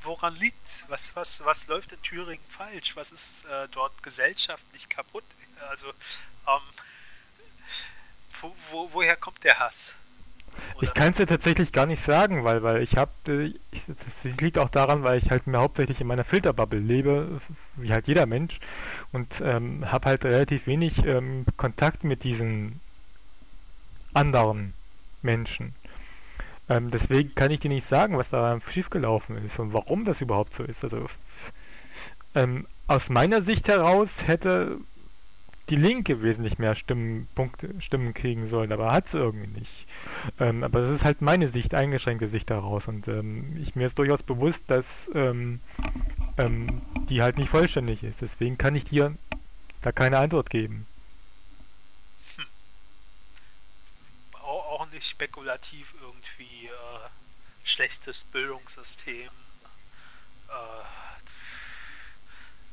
[0.02, 2.96] woran liegt Was, was, was läuft in Thüringen falsch?
[2.96, 5.24] Was ist äh, dort gesellschaftlich kaputt?
[5.68, 6.62] Also, ähm,
[8.40, 9.96] wo, wo, woher kommt der Hass?
[10.80, 14.58] Ich kann es ja tatsächlich gar nicht sagen, weil, weil ich habe, äh, das liegt
[14.58, 17.40] auch daran, weil ich halt mir hauptsächlich in meiner Filterbubble lebe,
[17.76, 18.58] wie halt jeder Mensch,
[19.12, 22.80] und ähm, habe halt relativ wenig ähm, Kontakt mit diesen
[24.14, 24.72] anderen
[25.22, 25.74] Menschen.
[26.68, 30.54] Ähm, deswegen kann ich dir nicht sagen, was da schiefgelaufen ist und warum das überhaupt
[30.54, 30.84] so ist.
[30.84, 31.08] Also
[32.34, 34.78] ähm, aus meiner Sicht heraus hätte
[35.70, 37.28] die Linke wesentlich mehr Stimmen,
[37.78, 39.86] Stimmen kriegen sollen, aber hat sie irgendwie nicht.
[40.38, 42.88] Ähm, aber das ist halt meine Sicht, eingeschränkte Sicht daraus.
[42.88, 45.60] Und ähm, ich mir ist durchaus bewusst, dass ähm,
[46.36, 48.20] ähm, die halt nicht vollständig ist.
[48.20, 49.14] Deswegen kann ich dir
[49.82, 50.86] da keine Antwort geben.
[54.80, 57.08] auch nicht spekulativ irgendwie äh,
[57.64, 59.28] schlechtes Bildungssystem,
[60.48, 60.52] äh,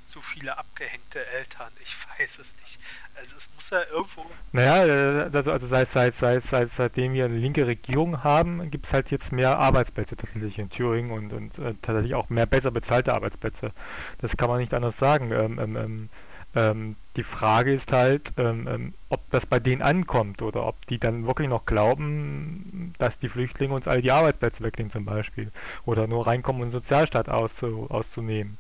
[0.07, 2.79] zu viele abgehängte Eltern, ich weiß es nicht.
[3.15, 4.25] Also es muss ja irgendwo.
[4.51, 8.85] Naja, äh, also, also seit, seit, seit, seit, seitdem wir eine linke Regierung haben, gibt
[8.85, 12.71] es halt jetzt mehr Arbeitsplätze tatsächlich in Thüringen und, und äh, tatsächlich auch mehr besser
[12.71, 13.71] bezahlte Arbeitsplätze.
[14.19, 15.31] Das kann man nicht anders sagen.
[15.31, 16.09] Ähm, ähm, ähm
[16.55, 20.97] ähm, die Frage ist halt, ähm, ähm, ob das bei denen ankommt oder ob die
[20.97, 25.51] dann wirklich noch glauben, dass die Flüchtlinge uns alle die Arbeitsplätze wegnehmen zum Beispiel
[25.85, 28.57] oder nur reinkommen, um den Sozialstaat auszu auszunehmen.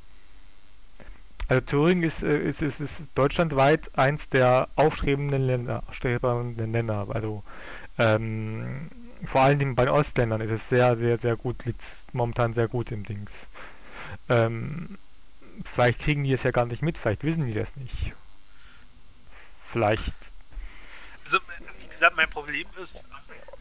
[1.47, 7.07] Also Thüringen ist, äh, ist, ist, ist deutschlandweit eins der aufstrebenden Länder, aufstrebenden Länder.
[7.09, 7.43] Also
[7.97, 8.89] ähm,
[9.25, 11.81] vor allem bei den Ostländern ist es sehr, sehr, sehr gut, liegt
[12.13, 13.31] momentan sehr gut im Dings.
[14.29, 14.97] Ähm,
[15.73, 18.13] vielleicht kriegen die es ja gar nicht mit, vielleicht wissen die das nicht.
[19.71, 20.13] Vielleicht.
[21.23, 21.39] Also,
[21.81, 23.03] wie gesagt, mein Problem ist,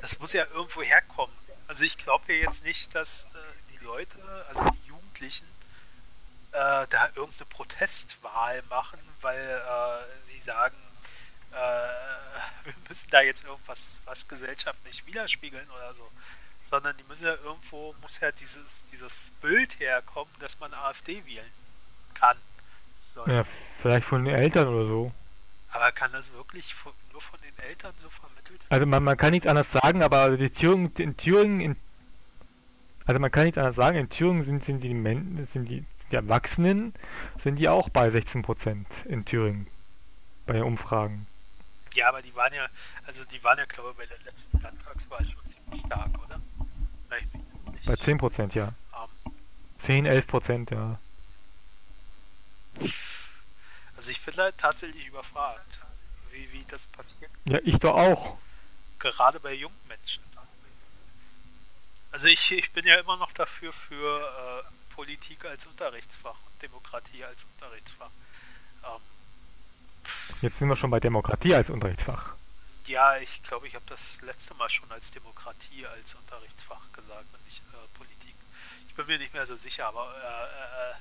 [0.01, 1.35] das muss ja irgendwo herkommen.
[1.69, 3.39] Also ich glaube ja jetzt nicht, dass äh,
[3.73, 4.19] die Leute,
[4.49, 5.47] also die Jugendlichen,
[6.57, 10.77] äh, da irgendeine Protestwahl machen, weil äh, sie sagen,
[11.53, 11.57] äh,
[12.65, 16.09] wir müssen da jetzt irgendwas was gesellschaftlich widerspiegeln oder so.
[16.69, 21.53] Sondern die müssen ja irgendwo, muss ja dieses, dieses Bild herkommen, dass man AfD wählen
[22.15, 22.37] kann.
[23.15, 23.33] Sollte.
[23.33, 23.45] Ja,
[23.81, 25.13] vielleicht von den Eltern oder so.
[25.71, 28.67] Aber kann das wirklich von, nur von den Eltern so vermittelt werden?
[28.71, 31.77] Also man, man kann nichts anderes sagen, aber die Thüringen, in Thüringen, in,
[33.05, 36.17] also man kann nichts anderes sagen, in Thüringen sind, sind die Men sind die, die
[36.17, 36.95] Erwachsenen,
[37.43, 39.67] sind die auch bei 16 Prozent in Thüringen.
[40.47, 41.27] Bei den Umfragen.
[41.95, 42.67] Ja, aber die waren ja,
[43.07, 46.41] also die waren ja, glaube ich, bei der letzten Landtagswahl schon ziemlich stark, oder?
[47.87, 48.73] Bei 10 Prozent, ja.
[48.93, 49.33] Um.
[49.79, 50.99] 10, 11 Prozent, ja.
[53.97, 55.81] Also ich bin halt tatsächlich überfragt,
[56.33, 57.31] wie, wie das passiert.
[57.45, 58.39] Ja, ich doch auch.
[58.99, 60.23] Gerade bei jungen Menschen.
[62.13, 67.23] Also ich, ich bin ja immer noch dafür für äh, Politik als Unterrichtsfach und Demokratie
[67.23, 68.11] als Unterrichtsfach.
[68.85, 69.01] Ähm,
[70.41, 72.35] Jetzt sind wir schon bei Demokratie als Unterrichtsfach.
[72.87, 77.45] Ja, ich glaube, ich habe das letzte Mal schon als Demokratie als Unterrichtsfach gesagt und
[77.45, 78.35] nicht äh, Politik.
[78.89, 80.95] Ich bin mir nicht mehr so sicher, aber äh, äh,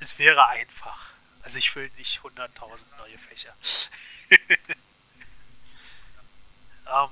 [0.00, 1.10] es wäre einfach.
[1.42, 3.54] Also ich will nicht 100.000 neue Fächer.
[6.86, 7.08] ähm,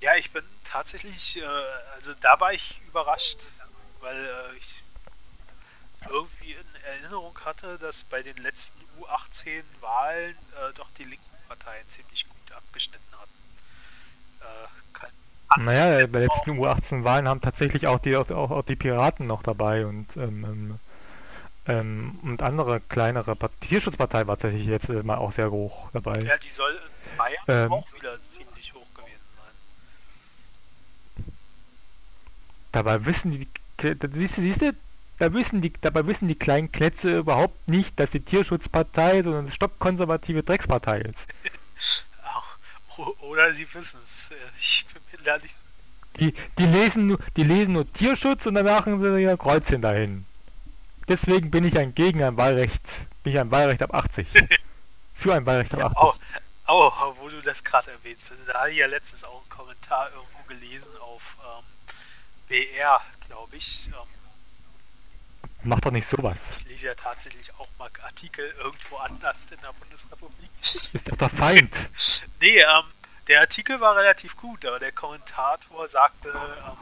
[0.00, 1.44] ja, ich bin tatsächlich, äh,
[1.94, 3.38] also da war ich überrascht,
[4.00, 4.82] weil äh, ich
[6.08, 12.28] irgendwie in Erinnerung hatte, dass bei den letzten U18-Wahlen äh, doch die linken Parteien ziemlich
[12.28, 13.32] gut abgeschnitten hatten.
[14.40, 14.68] Äh,
[15.56, 19.86] naja, bei den letzten U18-Wahlen haben tatsächlich auch die, auch, auch die Piraten noch dabei
[19.86, 20.80] und ähm, ähm,
[21.66, 26.20] ähm und andere kleinere Part Tierschutzpartei war tatsächlich jetzt äh, mal auch sehr hoch dabei.
[26.20, 29.26] Ja, die soll in Bayern ähm, auch wieder ziemlich hoch gewesen
[31.16, 31.24] sein.
[32.72, 33.48] Dabei wissen die,
[33.80, 34.72] siehst du, siehst du,
[35.18, 39.50] da wissen die, dabei wissen die kleinen Klätze überhaupt nicht, dass die Tierschutzpartei so eine
[39.50, 41.28] stockkonservative Dreckspartei ist.
[43.20, 44.30] Oder sie wissen es.
[44.60, 45.54] Ich bin mir da nicht
[46.18, 50.26] die, die, lesen, die lesen nur Tierschutz und dann machen sie ihr Kreuzchen dahin.
[51.06, 52.82] Deswegen bin ich ein gegen ein Wahlrecht.
[53.22, 54.26] Bin ich ein Wahlrecht ab 80.
[55.14, 56.20] Für ein Wahlrecht ab 80.
[56.66, 58.32] Oh, oh, wo du das gerade erwähnst.
[58.46, 61.64] Da habe ich ja letztens auch einen Kommentar irgendwo gelesen auf ähm,
[62.48, 63.88] BR, glaube ich.
[63.88, 64.18] Ähm,
[65.64, 66.38] Mach doch nicht sowas.
[66.58, 70.50] Ich lese ja tatsächlich auch mal Artikel irgendwo anders in der Bundesrepublik.
[70.60, 71.74] Ist doch der Feind.
[72.40, 72.84] nee, ähm,
[73.26, 76.76] der Artikel war relativ gut, aber der Kommentator sagte, ähm,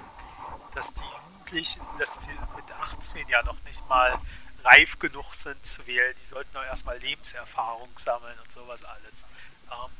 [0.74, 4.18] dass die Jugendlichen, dass die mit 18 ja noch nicht mal
[4.62, 6.14] reif genug sind zu wählen.
[6.20, 9.24] Die sollten auch erstmal Lebenserfahrung sammeln und sowas alles.
[9.70, 9.90] Ähm,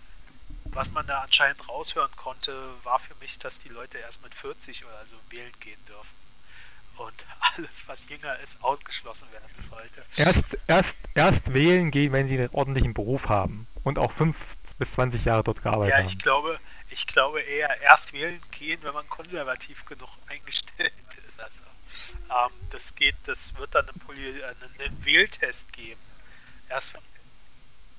[0.77, 2.55] was man da anscheinend raushören konnte,
[2.85, 6.17] war für mich, dass die Leute erst mit 40 oder so wählen gehen dürfen
[6.99, 10.05] und alles, was jünger ist, ausgeschlossen werden sollte.
[10.17, 14.37] Erst, erst, erst wählen gehen, wenn sie einen ordentlichen Beruf haben und auch 5
[14.79, 16.05] bis 20 Jahre dort gearbeitet haben.
[16.05, 16.61] Ja, ich glaube,
[16.91, 20.93] ich glaube eher erst wählen gehen, wenn man konservativ genug eingestellt
[21.27, 21.41] ist.
[21.41, 21.63] Also,
[22.31, 26.01] ähm, das geht, das wird dann einen, Poli einen Wähltest geben.
[26.69, 27.01] Erst wenn,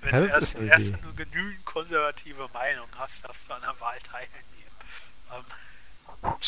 [0.02, 3.98] wenn du erst, erst wenn du genügend konservative Meinung hast, darfst du an der Wahl
[4.00, 4.44] teilnehmen.
[5.34, 5.46] Ähm,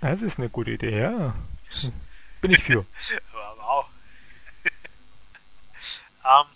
[0.00, 1.34] das ist eine gute Idee, ja.
[2.40, 2.86] Bin ich für.
[3.32, 3.86] wow.
[6.24, 6.46] ähm,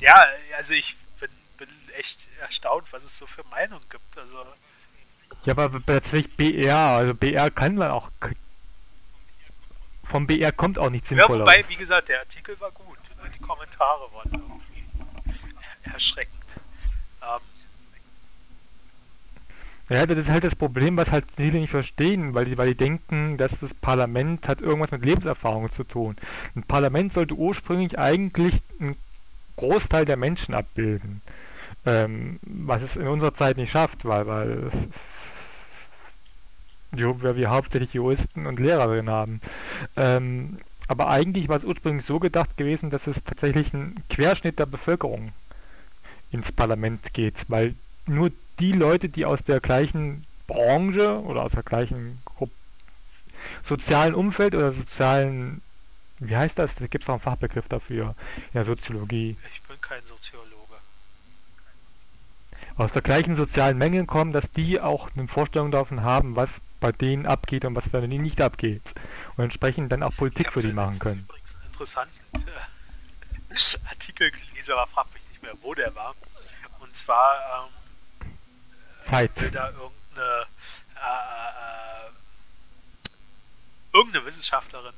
[0.00, 0.24] ja,
[0.56, 4.18] also ich bin, bin, echt erstaunt, was es so für Meinungen gibt.
[4.18, 4.44] Also.
[5.44, 8.10] Ja, aber tatsächlich BR, also BR kann man auch.
[10.04, 11.36] Vom BR kommt auch nichts Sinnvolles.
[11.36, 12.87] Ja, wobei, wie gesagt, der Artikel war gut.
[13.38, 14.84] Die Kommentare waren irgendwie
[15.92, 16.34] erschreckend.
[17.22, 17.40] Ähm,
[19.90, 22.76] ja, das ist halt das Problem, was halt viele nicht verstehen, weil die, weil die
[22.76, 26.16] denken, dass das Parlament hat irgendwas mit Lebenserfahrung zu tun.
[26.54, 28.96] Ein Parlament sollte ursprünglich eigentlich einen
[29.56, 31.22] Großteil der Menschen abbilden.
[31.86, 34.70] Ähm, was es in unserer Zeit nicht schafft, weil, weil
[37.36, 39.40] wir hauptsächlich Juristen und Lehrer drin haben.
[39.96, 40.58] Ähm,
[40.88, 45.32] aber eigentlich war es ursprünglich so gedacht gewesen, dass es tatsächlich ein Querschnitt der Bevölkerung
[46.32, 47.74] ins Parlament geht, weil
[48.06, 52.52] nur die Leute, die aus der gleichen Branche oder aus der gleichen Gruppe,
[53.62, 55.62] sozialen Umfeld oder sozialen,
[56.18, 56.74] wie heißt das?
[56.74, 59.36] Da gibt es auch einen Fachbegriff dafür in der Soziologie.
[59.52, 60.48] Ich bin kein Soziologe.
[62.76, 66.92] Aus der gleichen sozialen Menge kommen, dass die auch eine Vorstellung davon haben, was bei
[66.92, 68.82] denen abgeht und was bei denen nicht abgeht.
[69.36, 71.20] Und entsprechend dann auch Politik für die machen können.
[71.20, 76.14] Übrigens einen interessanten äh, Artikel gelesen, aber frag mich nicht mehr, wo der war.
[76.80, 77.68] Und zwar
[78.22, 78.30] ähm,
[79.04, 79.30] Zeit.
[79.54, 80.46] da irgendeine,
[80.96, 81.16] äh,
[82.06, 82.10] äh,
[83.92, 84.94] irgendeine Wissenschaftlerin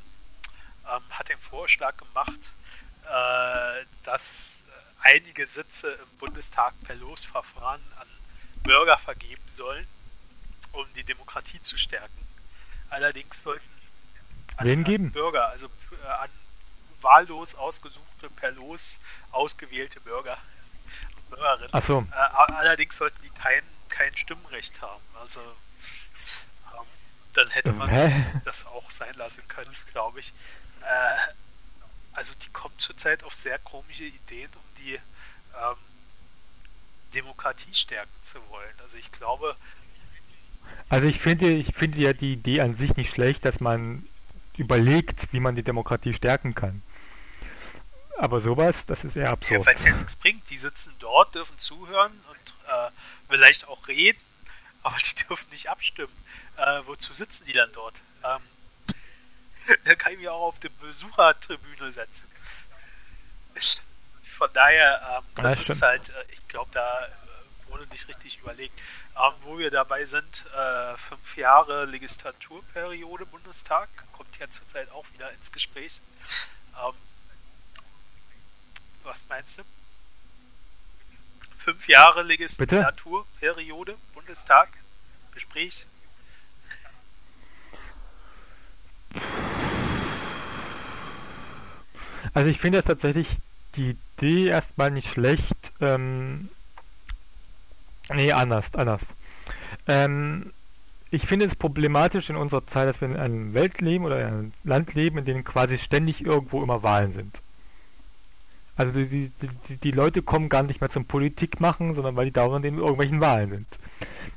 [0.88, 2.38] ähm, hat den Vorschlag gemacht,
[3.04, 4.62] äh, dass
[5.02, 8.08] einige Sitze im Bundestag per Losverfahren an
[8.62, 9.86] Bürger vergeben sollen,
[10.72, 12.26] um die Demokratie zu stärken.
[12.90, 13.64] Allerdings sollten
[14.56, 16.30] an, an Bürger, also äh, an
[17.00, 19.00] wahllos ausgesuchte, per Los
[19.30, 20.36] ausgewählte Bürger
[21.16, 21.70] und Bürgerinnen.
[21.72, 22.06] Ach so.
[22.10, 25.02] Äh, allerdings sollten die keinen kein Stimmrecht haben.
[25.20, 26.86] Also ähm,
[27.34, 28.40] dann hätte man Hä?
[28.44, 30.32] das auch sein lassen können, glaube ich.
[30.82, 31.32] Äh,
[32.12, 35.76] also die kommt zurzeit auf sehr komische Ideen, um die ähm,
[37.14, 38.74] Demokratie stärken zu wollen.
[38.82, 39.56] Also ich glaube.
[40.88, 44.04] Also ich finde, ich finde ja die Idee an sich nicht schlecht, dass man
[44.56, 46.82] überlegt, wie man die Demokratie stärken kann.
[48.18, 49.60] Aber sowas, das ist eher absurd.
[49.60, 50.50] Ja, weil es ja nichts bringt.
[50.50, 52.90] Die sitzen dort, dürfen zuhören und äh,
[53.28, 54.20] vielleicht auch reden,
[54.82, 56.12] aber die dürfen nicht abstimmen.
[56.56, 58.00] Äh, wozu sitzen die dann dort?
[58.24, 58.94] Ähm,
[59.84, 62.26] da kann ich mich auch auf die Besuchertribüne setzen.
[64.36, 67.08] Von daher, ähm, das, das ist halt, äh, ich glaube, da
[67.70, 68.78] wurde nicht richtig überlegt.
[69.16, 75.30] Ähm, wo wir dabei sind, äh, fünf Jahre Legislaturperiode Bundestag, kommt ja zurzeit auch wieder
[75.32, 76.00] ins Gespräch.
[76.82, 76.94] Ähm,
[79.02, 79.62] was meinst du?
[81.58, 84.68] Fünf Jahre Legislaturperiode, Bundestag,
[85.32, 85.86] Gespräch.
[92.32, 93.28] Also ich finde es tatsächlich
[93.74, 95.72] die Idee erstmal nicht schlecht.
[95.80, 96.48] Ähm,
[98.14, 99.02] nee, anders, anders.
[99.86, 100.52] Ähm,
[101.10, 104.26] ich finde es problematisch in unserer Zeit, dass wir in einem Welt leben oder in
[104.26, 107.40] einem Land leben, in dem quasi ständig irgendwo immer Wahlen sind.
[108.76, 109.30] Also die,
[109.68, 112.78] die, die Leute kommen gar nicht mehr zum Politik machen, sondern weil die dauernd in
[112.78, 113.66] irgendwelchen Wahlen sind.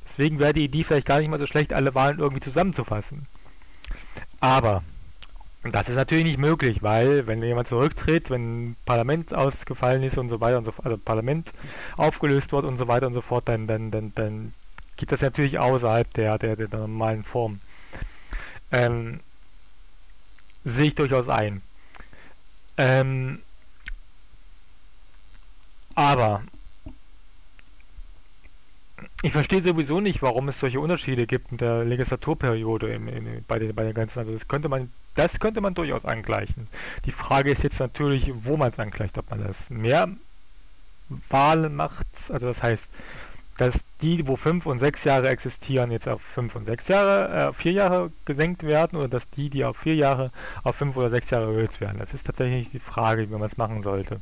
[0.04, 3.26] Deswegen wäre die Idee vielleicht gar nicht mal so schlecht, alle Wahlen irgendwie zusammenzufassen.
[4.40, 4.84] Aber
[5.72, 10.42] das ist natürlich nicht möglich, weil wenn jemand zurücktritt, wenn Parlament ausgefallen ist und so
[10.42, 11.54] weiter und so fort, also Parlament
[11.96, 14.54] aufgelöst wird und so weiter und so fort, dann, dann, dann, dann
[14.98, 17.62] geht das natürlich außerhalb der, der, der normalen Form.
[18.72, 19.22] Ähm,
[20.66, 21.62] sehe ich durchaus ein.
[22.78, 23.40] Ähm,
[25.96, 26.44] aber
[29.24, 33.58] ich verstehe sowieso nicht, warum es solche Unterschiede gibt in der Legislaturperiode im, in, bei,
[33.58, 34.20] den, bei den ganzen.
[34.20, 36.68] Also das könnte man, das könnte man durchaus angleichen.
[37.06, 40.10] Die Frage ist jetzt natürlich, wo man es angleicht, ob man das mehr
[41.30, 42.86] Wahlen macht, also das heißt,
[43.58, 47.54] dass die, wo fünf und sechs Jahre existieren, jetzt auf fünf und sechs Jahre, äh,
[47.54, 50.32] vier Jahre gesenkt werden oder dass die, die auf vier Jahre,
[50.64, 52.00] auf fünf oder sechs Jahre erhöht werden.
[52.00, 54.20] Das ist tatsächlich die Frage, wie man es machen sollte.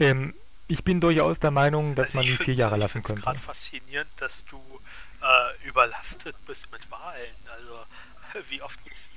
[0.00, 0.34] Ähm,
[0.70, 3.12] ich bin durchaus der Meinung, dass also man die vier Jahre lassen könnte.
[3.12, 7.34] Ich finde es gerade faszinierend, dass du äh, überlastet bist mit Wahlen.
[7.56, 7.74] Also,
[8.48, 9.10] wie oft gibt's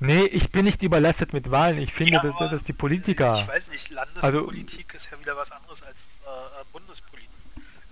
[0.00, 1.78] Nee, ich bin nicht überlastet mit Wahlen.
[1.78, 3.38] Ich finde, ja, dass, dass, die Politiker.
[3.40, 7.30] Ich weiß nicht, Landespolitik also, ist ja wieder was anderes als äh, Bundespolitik.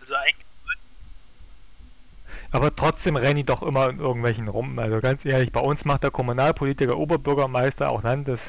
[0.00, 0.44] Also eigentlich
[2.52, 4.78] aber trotzdem rennen die doch immer in irgendwelchen rum.
[4.78, 8.40] Also ganz ehrlich, bei uns macht der Kommunalpolitiker, Oberbürgermeister auch Landes,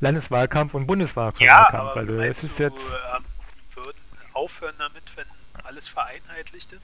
[0.00, 1.40] Landeswahlkampf und Bundeswahlkampf.
[1.40, 3.24] Ja, aber also es ist du, jetzt ähm,
[3.74, 3.98] würden
[4.32, 5.26] aufhören damit, wenn
[5.64, 6.82] alles vereinheitlicht ist?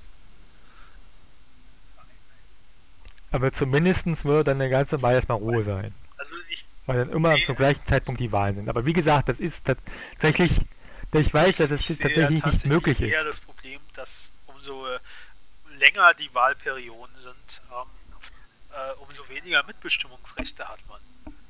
[3.31, 5.95] Aber zumindest würde dann eine ganze Weile erstmal Ruhe sein.
[6.19, 8.69] Also ich, Weil dann immer nee, zum gleichen Zeitpunkt die Wahlen sind.
[8.69, 10.61] Aber wie gesagt, das ist tatsächlich,
[11.15, 13.25] ich weiß, dass es tatsächlich nicht möglich ist.
[13.25, 14.87] das Problem, dass umso
[15.83, 17.91] länger die Wahlperioden sind, ähm,
[18.73, 21.01] äh, umso weniger Mitbestimmungsrechte hat man.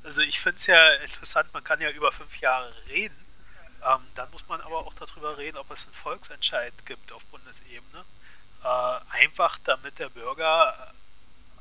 [0.04, 3.16] Also ich finde es ja interessant, man kann ja über fünf Jahre reden.
[3.84, 8.04] Ähm, dann muss man aber auch darüber reden, ob es einen Volksentscheid gibt auf Bundesebene.
[8.64, 10.94] Äh, einfach damit der Bürger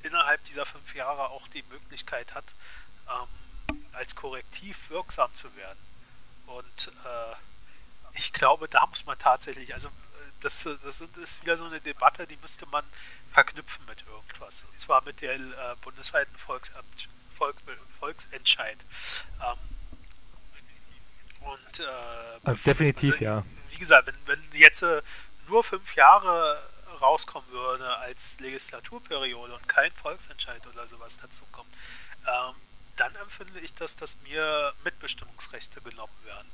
[0.02, 2.46] äh, innerhalb dieser fünf Jahre auch die Möglichkeit hat,
[3.10, 5.80] ähm, als Korrektiv wirksam zu werden.
[6.46, 7.36] Und äh,
[8.18, 9.90] ich glaube, da muss man tatsächlich, also
[10.42, 12.84] das, das ist wieder so eine Debatte, die müsste man
[13.32, 14.66] verknüpfen mit irgendwas.
[14.72, 17.56] Und zwar mit der äh, bundesweiten Volksamt, Volk,
[18.00, 18.78] Volksentscheid.
[19.42, 19.58] Ähm,
[21.42, 21.84] und äh,
[22.44, 23.44] also definitiv, also, ja.
[23.70, 25.02] Wie gesagt, wenn, wenn jetzt äh,
[25.48, 26.62] nur fünf Jahre
[27.02, 31.74] rauskommen würde als Legislaturperiode und kein Volksentscheid oder sowas dazu kommt,
[32.28, 32.56] ähm,
[32.98, 36.48] dann empfinde ich, dass, dass mir Mitbestimmungsrechte genommen werden.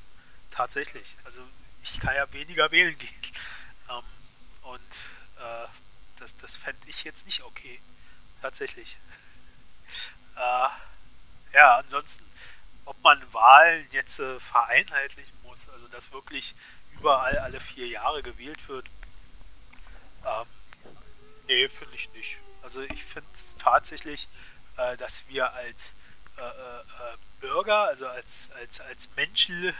[0.52, 1.18] Tatsächlich.
[1.26, 1.42] Also
[1.84, 3.34] ich kann ja weniger wählen gehen.
[3.90, 4.04] Ähm,
[4.64, 4.96] und
[5.40, 5.68] äh,
[6.18, 7.80] das, das fände ich jetzt nicht okay.
[8.42, 8.98] Tatsächlich.
[10.36, 10.70] äh,
[11.54, 12.24] ja, ansonsten,
[12.86, 16.56] ob man Wahlen jetzt äh, vereinheitlichen muss, also dass wirklich
[16.92, 18.88] überall alle vier Jahre gewählt wird,
[20.26, 20.48] ähm,
[21.48, 22.38] nee, finde ich nicht.
[22.62, 23.30] Also ich finde
[23.60, 24.28] tatsächlich,
[24.78, 25.94] äh, dass wir als
[26.38, 29.74] äh, äh, Bürger, also als, als, als Menschen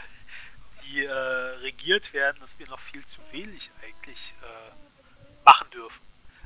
[0.88, 6.00] die äh, regiert werden, dass wir noch viel zu wenig eigentlich äh, machen dürfen.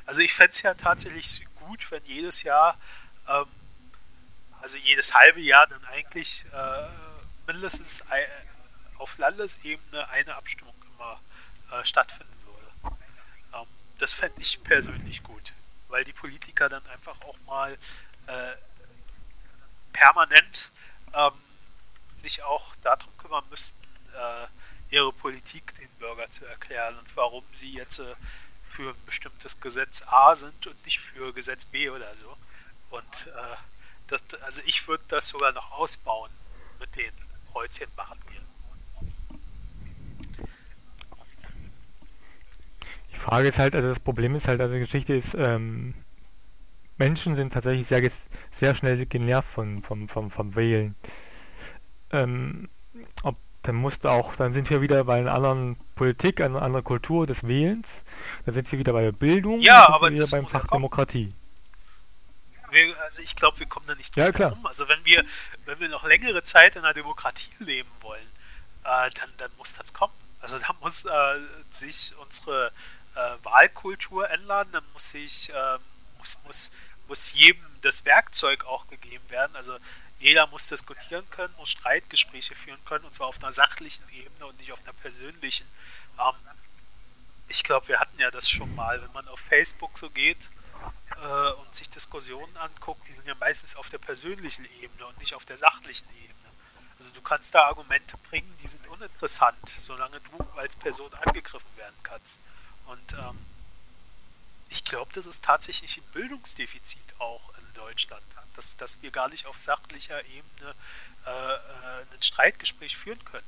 [0.05, 2.79] Also ich fände es ja tatsächlich gut, wenn jedes Jahr,
[3.29, 3.47] ähm,
[4.61, 6.89] also jedes halbe Jahr dann eigentlich äh,
[7.47, 8.25] mindestens ein,
[8.99, 11.21] auf Landesebene eine Abstimmung immer
[11.73, 12.97] äh, stattfinden würde.
[13.55, 13.67] Ähm,
[13.99, 15.53] das fände ich persönlich gut,
[15.89, 17.77] weil die Politiker dann einfach auch mal
[18.27, 18.53] äh,
[19.93, 20.71] permanent
[21.15, 21.33] ähm,
[22.17, 23.82] sich auch darum kümmern müssten,
[24.15, 28.15] äh, ihre Politik den Bürger zu erklären und warum sie jetzt äh,
[28.69, 32.37] für ein bestimmtes Gesetz A sind und nicht für Gesetz B oder so.
[32.91, 33.57] Und äh,
[34.09, 36.31] das, also ich würde das sogar noch ausbauen
[36.81, 37.13] mit den
[37.53, 38.43] Kreuzchen machen gehen.
[43.13, 45.95] Die Frage ist halt, also das Problem ist halt, also die Geschichte ist, ähm,
[46.99, 48.11] Menschen sind tatsächlich sehr,
[48.53, 50.95] sehr schnell genervt von, vom, vom, vom Wählen.
[52.11, 52.69] Ähm,
[53.23, 56.85] ob dann musst du auch, dann sind wir wieder bei einer anderen Politik, einer anderen
[56.85, 57.89] Kultur des Wählens.
[58.45, 59.61] Dann sind wir wieder bei der Bildung.
[59.61, 61.33] Ja, aber wieder beim Fach Demokratie.
[62.71, 64.53] Wir, also ich glaube, wir kommen da nicht drum ja, klar.
[64.53, 64.67] Rum.
[64.67, 65.25] Also wenn wir,
[65.67, 68.27] wenn wir noch längere Zeit in einer Demokratie leben wollen,
[68.85, 70.15] äh, dann, dann muss das kommen.
[70.41, 71.11] Also da muss äh,
[71.71, 72.73] sich unsere
[73.15, 75.81] äh, Wahlkultur ändern, dann muss sich, ähm,
[76.19, 76.73] muss, muss,
[77.07, 79.55] muss jedem das Werkzeug auch gegeben werden.
[79.55, 79.77] Also
[80.23, 84.57] jeder muss diskutieren können, muss Streitgespräche führen können, und zwar auf einer sachlichen Ebene und
[84.59, 85.67] nicht auf einer persönlichen.
[86.19, 86.35] Ähm,
[87.49, 90.39] ich glaube, wir hatten ja das schon mal, wenn man auf Facebook so geht
[91.21, 95.35] äh, und sich Diskussionen anguckt, die sind ja meistens auf der persönlichen Ebene und nicht
[95.35, 96.51] auf der sachlichen Ebene.
[97.01, 101.99] Also du kannst da Argumente bringen, die sind uninteressant, solange du als Person angegriffen werden
[102.05, 102.39] kannst.
[102.87, 103.39] Und ähm,
[104.69, 108.25] ich glaube, das ist tatsächlich ein Bildungsdefizit auch Deutschland,
[108.57, 110.75] dass, dass wir gar nicht auf sachlicher Ebene
[111.27, 113.47] äh, äh, ein Streitgespräch führen können.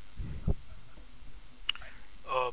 [2.27, 2.53] Ähm,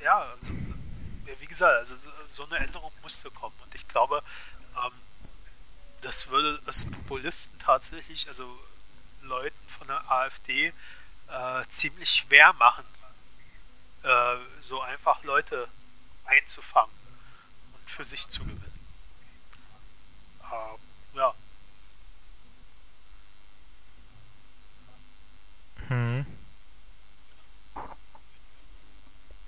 [0.00, 0.52] ja, also,
[1.38, 1.96] wie gesagt, also
[2.30, 4.22] so eine Änderung musste kommen und ich glaube,
[4.76, 4.92] ähm,
[6.00, 8.58] das würde es Populisten tatsächlich, also
[9.22, 10.72] Leuten von der AfD,
[11.28, 12.84] äh, ziemlich schwer machen,
[14.02, 15.68] äh, so einfach Leute
[16.24, 16.94] einzufangen
[17.74, 18.88] und für sich zu gewinnen.
[20.50, 20.78] Ähm,
[21.14, 21.34] ja.
[25.88, 26.26] Hm.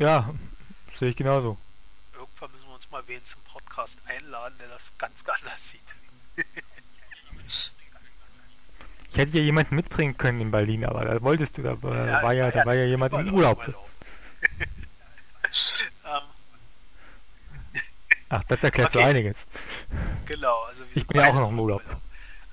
[0.02, 0.28] Ja,
[0.98, 1.56] sehe ich genauso.
[2.12, 5.80] Irgendwann müssen wir uns mal wen zum Podcast einladen, der das ganz anders sieht.
[9.08, 12.20] Ich hätte ja jemanden mitbringen können in Berlin, aber da wolltest du, da war ja,
[12.20, 13.62] war ja, da war ja jemand im Urlaub.
[16.04, 16.22] Ähm.
[18.30, 19.02] Ach, das erklärt okay.
[19.02, 19.36] so einiges.
[20.24, 21.82] Genau, also ich bin ja auch noch im Urlaub.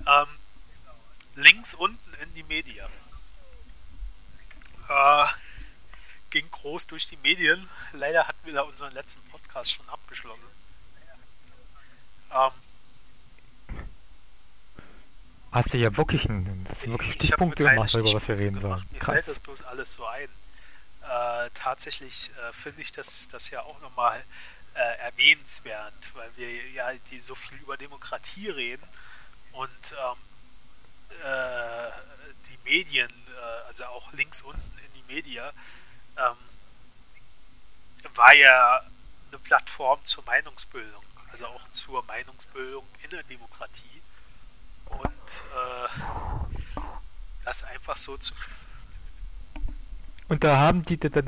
[0.06, 0.26] Ähm,
[1.34, 2.86] links unten in die Media.
[4.88, 5.26] Äh,
[6.30, 7.68] ging groß durch die Medien.
[7.92, 10.46] Leider hatten wir da unseren letzten Podcast schon abgeschlossen.
[12.32, 12.52] Ähm,
[15.52, 18.84] Hast du ja wirklich, ein, das wirklich Stichpunkte gemacht, über was wir reden sollen.
[18.92, 19.14] Mir Krass.
[19.14, 20.28] fällt das bloß alles so ein.
[21.02, 24.22] Äh, tatsächlich äh, finde ich das, das ja auch nochmal
[24.74, 28.86] äh, erwähnenswert, weil wir ja die so viel über Demokratie reden
[29.52, 31.90] und ähm, äh,
[32.48, 35.52] die Medien, äh, also auch links unten in die Media,
[36.16, 36.36] ähm,
[38.14, 38.82] war ja
[39.28, 44.02] eine Plattform zur Meinungsbildung, also auch zur Meinungsbildung in der Demokratie
[44.86, 46.80] und äh,
[47.44, 48.34] das einfach so zu.
[50.28, 51.22] Und da haben die, da, da,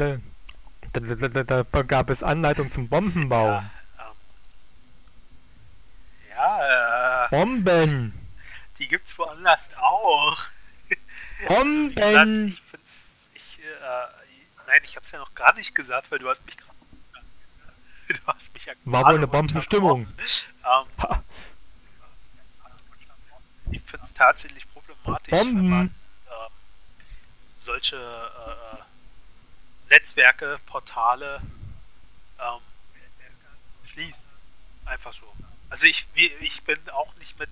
[0.93, 3.49] da, da, da gab es Anleitung zum Bombenbau.
[3.49, 4.15] Ja, ähm,
[6.31, 8.13] ja äh, Bomben!
[8.79, 10.39] Die gibt's woanders auch.
[11.49, 11.93] Bomben!
[11.97, 14.22] Also, gesagt, ich find's, ich, äh,
[14.73, 16.73] nein, ich hab's ja noch gar nicht gesagt, weil du hast mich gerade.
[18.09, 20.07] Du hast mich ja War wohl eine Bombenstimmung.
[20.07, 21.23] Ähm,
[23.71, 25.57] ich finde es tatsächlich problematisch, Bomben.
[25.57, 26.53] wenn man ähm,
[27.61, 31.41] solche äh, Netzwerke, Portale
[32.39, 32.61] ähm,
[33.85, 34.29] schließt.
[34.85, 35.33] Einfach so.
[35.71, 37.51] Also ich, ich bin auch nicht mit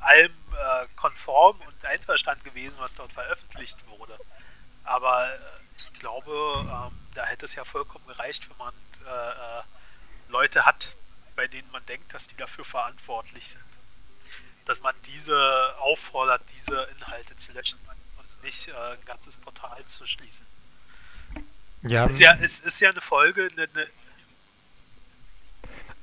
[0.00, 4.18] allem äh, konform und einverstanden gewesen, was dort veröffentlicht wurde.
[4.84, 5.61] Aber äh,
[5.92, 8.74] ich glaube, ähm, da hätte es ja vollkommen gereicht, wenn man
[9.06, 9.62] äh, äh,
[10.28, 10.88] Leute hat,
[11.36, 13.64] bei denen man denkt, dass die dafür verantwortlich sind
[14.64, 17.78] dass man diese auffordert, diese Inhalte zu löschen
[18.18, 20.46] und nicht äh, ein ganzes Portal zu schließen.
[21.82, 22.04] Ja.
[22.04, 23.88] Es ist ja, es ist ja eine Folge, eine, eine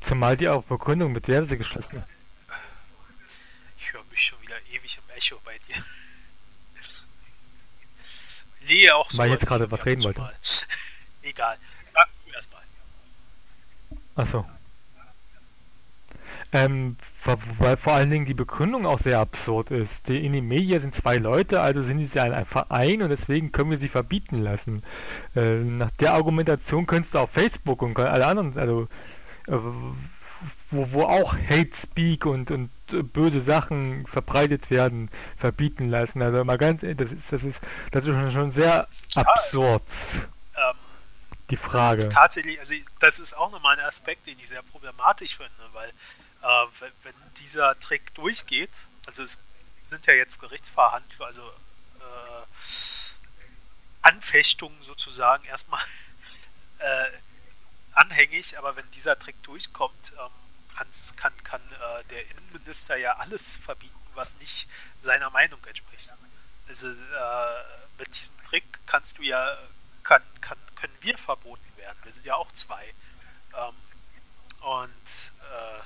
[0.01, 2.03] Zumal die auch Begründung mit der sie geschlossen.
[3.77, 5.75] Ich höre mich schon wieder ewig im Echo bei dir.
[8.69, 9.17] Nee, auch so.
[9.17, 10.21] Weil jetzt gerade was reden wollte.
[11.23, 11.57] Egal.
[11.91, 12.61] Sag du erstmal.
[14.15, 14.45] Achso.
[16.51, 16.97] Ähm,
[17.57, 20.07] weil vor allen Dingen die Begründung auch sehr absurd ist.
[20.07, 23.89] Die Inimedia sind zwei Leute, also sind sie ein Verein und deswegen können wir sie
[23.89, 24.83] verbieten lassen.
[25.35, 28.87] Äh, nach der Argumentation könntest du auf Facebook und alle anderen, also
[29.47, 29.57] äh,
[30.71, 36.21] wo, wo auch Hate Speak und, und äh, böse Sachen verbreitet werden, verbieten lassen.
[36.21, 37.61] Also mal ganz, das ist, das ist,
[37.91, 39.83] das ist schon sehr ja, absurd.
[40.55, 40.75] Ähm,
[41.49, 41.95] die Frage.
[41.95, 45.51] Das ist tatsächlich, also das ist auch nochmal ein Aspekt, den ich sehr problematisch finde,
[45.73, 48.69] weil äh, wenn, wenn, dieser Trick durchgeht,
[49.07, 49.41] also es
[49.89, 52.45] sind ja jetzt Gerichtsverhandlungen, also äh,
[54.01, 55.81] Anfechtungen sozusagen erstmal
[56.79, 57.05] äh,
[57.99, 60.31] anhängig, aber wenn dieser Trick durchkommt, ähm,
[61.15, 64.67] kann, kann äh, der Innenminister ja alles verbieten, was nicht
[65.01, 66.09] seiner Meinung entspricht.
[66.67, 67.63] Also äh,
[67.97, 69.57] mit diesem Trick kannst du ja,
[70.03, 71.97] kann, kann, können wir verboten werden.
[72.03, 72.93] Wir sind ja auch zwei.
[73.55, 73.75] Ähm,
[74.61, 75.81] und äh,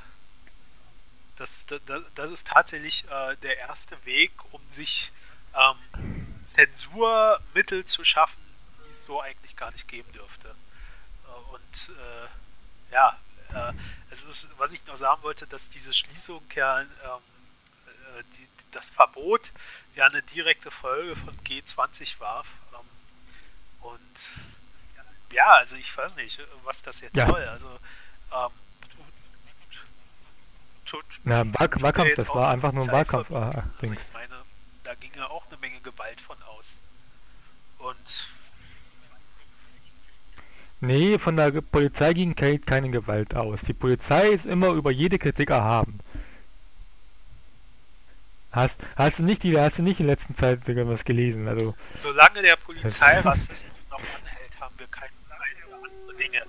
[1.37, 1.81] das, das,
[2.13, 5.11] das ist tatsächlich äh, der erste Weg, um sich
[5.55, 8.41] ähm, Zensurmittel zu schaffen,
[8.85, 10.53] die es so eigentlich gar nicht geben dürfte.
[11.73, 13.17] Und äh, ja,
[13.53, 13.73] äh,
[14.11, 16.87] es ist, was ich noch sagen wollte, dass diese Schließung ja ähm,
[17.87, 19.51] äh, die, das Verbot
[19.95, 22.43] ja eine direkte Folge von G20 war.
[22.73, 24.29] Ähm, und
[25.31, 27.27] ja, also ich weiß nicht, was das jetzt ja.
[27.27, 27.43] soll.
[27.43, 27.67] Also
[28.31, 28.51] ähm,
[30.85, 33.31] tut, Na, Wahlk Wahlkampf, das war einfach nur ein Wahlkampf.
[33.31, 34.35] Ah, also ich meine,
[34.83, 36.77] da ging ja auch eine Menge Gewalt von aus.
[37.79, 38.27] Und
[40.83, 43.61] Nee, von der Polizei ging keine Gewalt aus.
[43.61, 45.97] Die Polizei ist immer über jede Kritik erhaben.
[48.51, 51.47] Hast, hast du nicht die, hast du nicht in letzter Zeit was gelesen?
[51.47, 55.09] Also, Solange der Polizeirassismus noch anhält, haben wir keine
[55.73, 56.43] andere Dinge.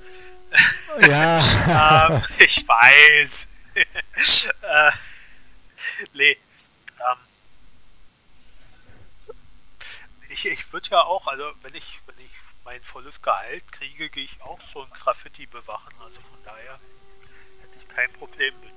[1.08, 2.08] Ja.
[2.16, 3.46] ähm, ich weiß.
[3.76, 4.90] äh,
[6.12, 6.36] nee.
[6.98, 7.18] Ähm,
[10.28, 12.00] ich ich würde ja auch, also wenn ich
[12.64, 15.92] mein volles Gehalt kriege, gehe ich auch so ein Graffiti bewachen.
[16.02, 16.80] Also von daher
[17.62, 18.72] hätte ich kein Problem mit.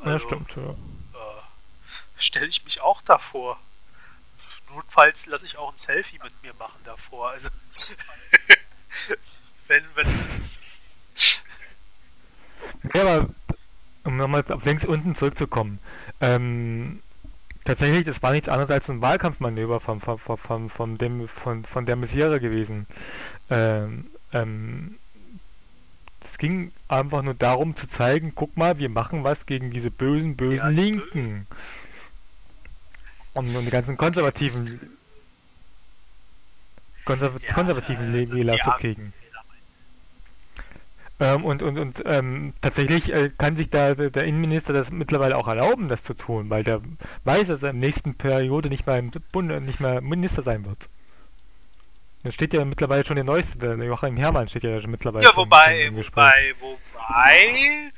[0.00, 0.70] Also, ja, stimmt, ja.
[0.70, 1.42] Äh,
[2.18, 3.58] Stelle ich mich auch davor.
[4.70, 7.30] Notfalls lasse ich auch ein Selfie mit mir machen davor.
[7.30, 7.50] Also
[9.68, 10.50] wenn, wenn.
[12.92, 13.28] Ja, aber
[14.04, 15.78] um nochmal auf links unten zurückzukommen.
[16.20, 17.02] Ähm,
[17.66, 21.84] Tatsächlich, das war nichts anderes als ein Wahlkampfmanöver von, von, von, von, dem, von, von
[21.84, 22.86] der Messiere gewesen.
[23.50, 24.94] Ähm, ähm,
[26.22, 30.36] es ging einfach nur darum zu zeigen, guck mal, wir machen was gegen diese bösen,
[30.36, 31.48] bösen ja, Linken.
[33.34, 34.80] Und, und die ganzen konservativen
[37.04, 39.12] konserv ja, konservativen also Wähler zu kriegen.
[41.18, 45.48] Ähm, und und, und ähm, tatsächlich äh, kann sich da der Innenminister das mittlerweile auch
[45.48, 46.82] erlauben, das zu tun, weil der
[47.24, 50.66] weiß, dass er in der nächsten Periode nicht mehr, im Bund, nicht mehr Minister sein
[50.66, 50.88] wird.
[52.22, 55.24] Da steht ja mittlerweile schon der Neueste, der Joachim Herrmann steht ja schon mittlerweile.
[55.24, 57.92] Ja, wobei, wobei, wobei,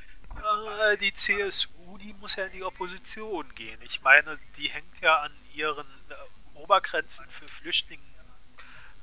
[0.93, 3.79] äh, die CSU, die muss ja in die Opposition gehen.
[3.83, 8.03] Ich meine, die hängt ja an ihren äh, Obergrenzen für Flüchtlinge,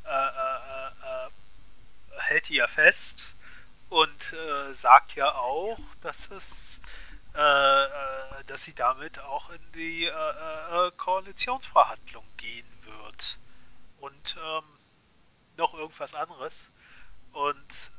[0.05, 1.30] äh, äh, äh
[2.18, 3.35] hält die ja fest
[3.96, 6.82] und äh, sagt ja auch, dass es
[7.34, 13.39] äh, äh dass sie damit auch in die äh, äh, Koalitionsverhandlung gehen wird.
[14.02, 14.64] Und ähm,
[15.58, 16.68] noch irgendwas anderes.
[17.32, 17.91] Und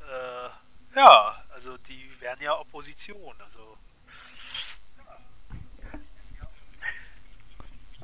[0.94, 3.76] ja, also die wären ja Opposition, also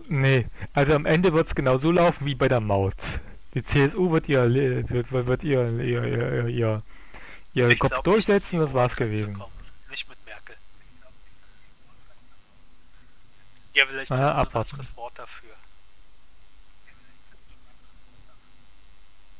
[0.09, 2.97] Nee, also am Ende wird es genau so laufen wie bei der Maut.
[3.55, 4.53] Die CSU wird ihr,
[4.91, 6.83] wird, wird ihr, ihr, ihr, ihr
[7.55, 9.43] ja, ich Kopf glaub, durchsetzen, das war's gewesen.
[9.91, 10.57] Nicht mit Merkel.
[13.75, 15.51] Ja, vielleicht ah, ein anderes Wort dafür.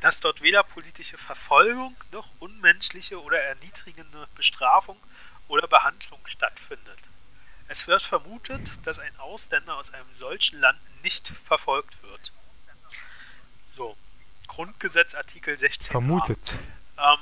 [0.02, 4.98] dass dort weder politische Verfolgung noch unmenschliche oder erniedrigende Bestrafung
[5.50, 6.98] oder Behandlung stattfindet.
[7.68, 12.32] Es wird vermutet, dass ein Ausländer aus einem solchen Land nicht verfolgt wird.
[13.76, 13.96] So,
[14.48, 15.92] Grundgesetz Artikel 16.
[15.92, 16.56] Vermutet.
[16.98, 17.20] Ähm,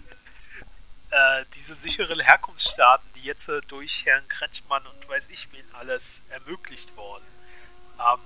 [1.10, 6.22] äh, diese sicheren Herkunftsstaaten, die jetzt äh, durch Herrn Kretschmann und weiß ich wen alles
[6.30, 7.24] ermöglicht worden,
[8.00, 8.20] ähm,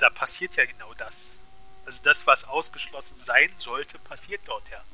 [0.00, 1.34] da passiert ja genau das.
[1.84, 4.84] Also das, was ausgeschlossen sein sollte, passiert dort ja.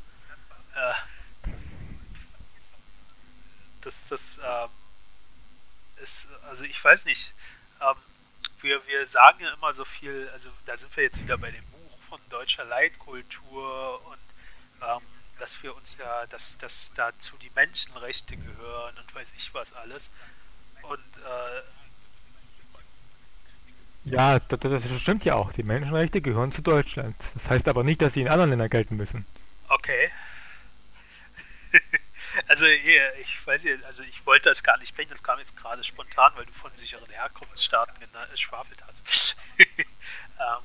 [0.74, 0.94] Äh,
[3.82, 4.70] das, das ähm,
[5.96, 7.32] ist, also ich weiß nicht.
[7.80, 7.96] Ähm,
[8.60, 11.64] wir, wir sagen ja immer so viel, also da sind wir jetzt wieder bei dem
[11.66, 14.18] Buch von deutscher Leitkultur und
[14.82, 15.02] ähm,
[15.38, 20.10] dass wir uns ja, dass, dass dazu die Menschenrechte gehören und weiß ich was alles.
[20.82, 21.62] Und äh,
[24.06, 25.52] Ja, das, das stimmt ja auch.
[25.52, 27.16] Die Menschenrechte gehören zu Deutschland.
[27.34, 29.26] Das heißt aber nicht, dass sie in anderen Ländern gelten müssen.
[29.68, 30.10] Okay.
[32.48, 35.82] also ich weiß ja, also ich wollte das gar nicht sprechen, das kam jetzt gerade
[35.82, 37.94] spontan, weil du von sicheren Herkunftsstaaten
[38.30, 39.36] geschwafelt hast.
[39.58, 40.62] ähm,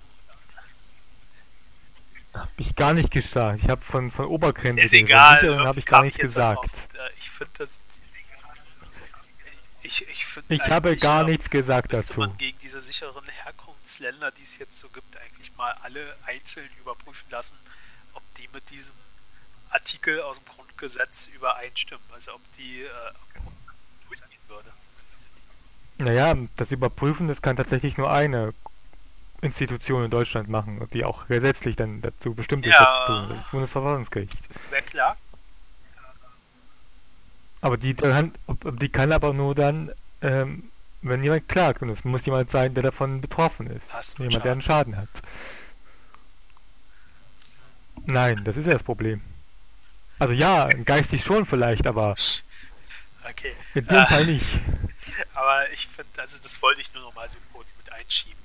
[2.33, 3.59] habe ich gar nicht gesagt.
[3.63, 5.65] Ich habe von, von Obergrenze Ist egal.
[5.65, 6.59] habe ich gar nicht gesagt.
[6.59, 7.79] Auf, äh, ich finde das.
[9.91, 12.21] Ich, ich, find ich habe gar nichts gesagt dazu.
[12.21, 17.29] man gegen diese sicheren Herkunftsländer, die es jetzt so gibt, eigentlich mal alle einzeln überprüfen
[17.29, 17.57] lassen,
[18.13, 18.93] ob die mit diesem
[19.69, 22.05] Artikel aus dem Grundgesetz übereinstimmen.
[22.13, 22.87] Also ob die äh,
[24.07, 24.71] durchgehen würde.
[25.97, 28.53] Naja, das Überprüfen, das kann tatsächlich nur eine
[29.41, 33.37] Institution in Deutschland machen, die auch gesetzlich dann dazu bestimmt ist, ja, das zu tun,
[33.37, 34.37] das Bundesverfassungsgericht.
[34.69, 35.17] Wäre klar.
[37.61, 39.91] Aber die, die kann aber nur dann,
[40.21, 40.63] ähm,
[41.01, 41.81] wenn jemand klagt.
[41.81, 43.93] Und es muss jemand sein, der davon betroffen ist.
[43.93, 45.09] Hast jemand, der einen Schaden hat.
[48.05, 49.21] Nein, das ist ja das Problem.
[50.17, 52.15] Also ja, geistig schon vielleicht, aber
[53.27, 53.53] okay.
[53.73, 54.45] in dem äh, Fall nicht.
[55.33, 58.41] Aber ich finde, also das wollte ich nur noch mal so kurz mit einschieben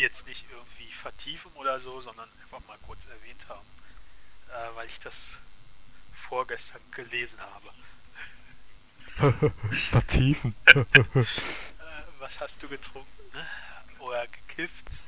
[0.00, 3.66] jetzt nicht irgendwie vertiefen oder so, sondern einfach mal kurz erwähnt haben,
[4.48, 5.40] äh, weil ich das
[6.20, 7.70] vorgestern gelesen habe.
[9.90, 10.54] vertiefen.
[10.74, 10.84] äh,
[12.18, 13.08] was hast du getrunken?
[13.98, 15.06] Oder gekifft?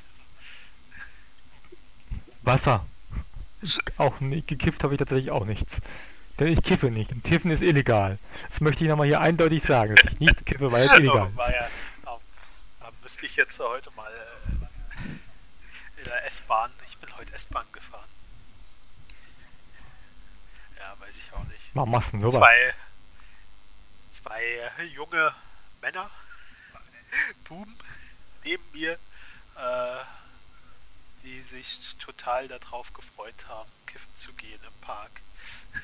[2.43, 2.85] Wasser.
[3.97, 5.79] Auch nicht, gekifft habe ich tatsächlich auch nichts.
[6.39, 7.11] Denn ich kiffe nicht.
[7.11, 8.17] Und Kiffen ist illegal.
[8.49, 11.37] Das möchte ich nochmal hier eindeutig sagen, dass ich nicht kiffe, weil es illegal ist.
[11.37, 11.69] Ja,
[12.07, 16.71] ähm, müsste ich jetzt heute mal äh, in der S-Bahn.
[16.89, 18.09] Ich bin heute S-Bahn gefahren.
[20.83, 21.71] Ja, weiß ich auch nicht.
[21.73, 22.33] Warum machst du sowas?
[22.33, 22.73] Zwei,
[24.09, 25.33] zwei junge
[25.81, 26.09] Männer,
[27.45, 27.73] Buben,
[28.43, 28.93] neben mir,
[29.55, 30.03] äh,
[31.23, 35.21] die sich total darauf gefreut haben, kiffen zu gehen im Park.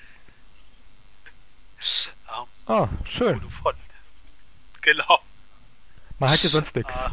[2.35, 3.49] ähm, oh, schön.
[3.49, 3.75] Von,
[4.81, 5.23] genau.
[6.17, 6.93] Man hat ja sonst nichts.
[6.93, 7.09] Äh,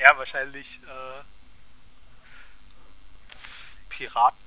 [0.00, 1.24] ja, wahrscheinlich äh,
[3.88, 4.43] Piratenwähler.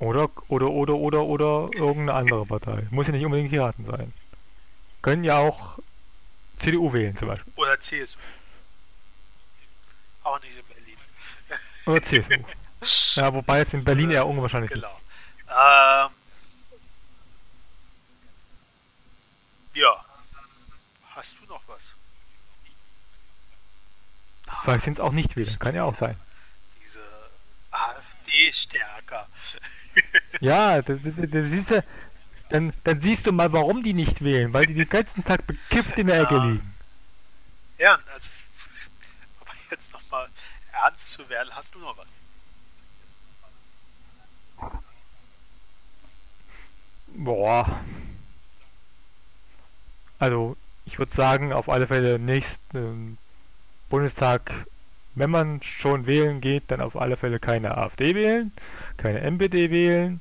[0.00, 2.86] Oder, oder, oder, oder, oder irgendeine andere Partei.
[2.90, 4.12] Muss ja nicht unbedingt Piraten sein.
[5.02, 5.78] Können ja auch
[6.58, 7.52] CDU wählen zum Beispiel.
[7.56, 8.18] Oder CSU.
[10.22, 10.96] Auch nicht in Berlin.
[11.86, 12.02] Oder
[12.82, 13.20] CSU.
[13.20, 14.88] ja, wobei jetzt in Berlin eher unwahrscheinlich genau.
[14.88, 15.08] ist.
[15.48, 16.10] Ähm,
[19.74, 20.04] ja.
[21.14, 21.94] Hast du noch was?
[24.62, 26.18] Vielleicht sind es auch nicht wieder, kann ja auch sein.
[26.82, 27.00] Diese
[27.70, 29.28] AfD-Stärker.
[30.40, 31.84] Ja, das, das, das siehst du,
[32.50, 35.98] dann, dann siehst du mal, warum die nicht wählen, weil die den ganzen Tag bekifft
[35.98, 36.74] in der Ecke liegen.
[37.78, 38.30] Ja, also,
[39.40, 40.28] aber jetzt nochmal
[40.72, 42.08] ernst zu werden, hast du noch was?
[47.08, 47.80] Boah.
[50.18, 53.18] Also, ich würde sagen, auf alle Fälle nächsten
[53.88, 54.52] Bundestag,
[55.18, 58.52] wenn man schon wählen geht, dann auf alle Fälle keine AfD wählen,
[58.96, 60.20] keine MPD wählen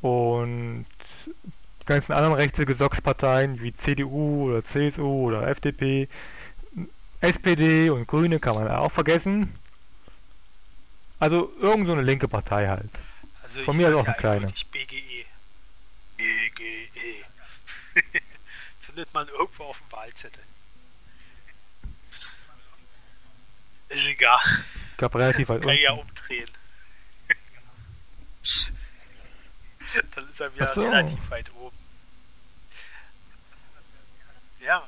[0.00, 0.86] und
[1.26, 6.08] die ganzen anderen Rechtsgesocksparteien wie CDU oder CSU oder FDP,
[7.20, 9.54] SPD und Grüne kann man auch vergessen.
[11.18, 12.90] Also irgend so eine linke Partei halt.
[13.42, 14.46] Also Von mir ist auch eine kleine.
[14.46, 15.26] BGE.
[16.16, 17.24] BGE.
[18.80, 20.42] Findet man irgendwo auf dem Wahlzettel.
[23.90, 24.40] Ist egal.
[24.96, 26.50] Gab relativ weit Kann ich ja umdrehen.
[30.14, 30.82] Dann ist er wieder so.
[30.82, 31.76] relativ weit oben.
[34.60, 34.86] Ja.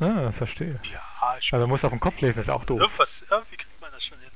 [0.00, 0.80] Ah, verstehe.
[0.90, 2.80] Ja, ich Also muss auf den Kopf lesen, das ist auch doof.
[2.80, 4.30] Irgendwas, irgendwie kriegt man das schon hin.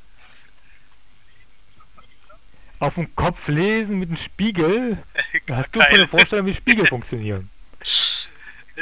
[2.81, 5.03] Auf dem Kopf lesen mit einem Spiegel?
[5.51, 7.49] Hast du keine Vorstellung, wie Spiegel funktionieren?
[7.81, 8.28] Ist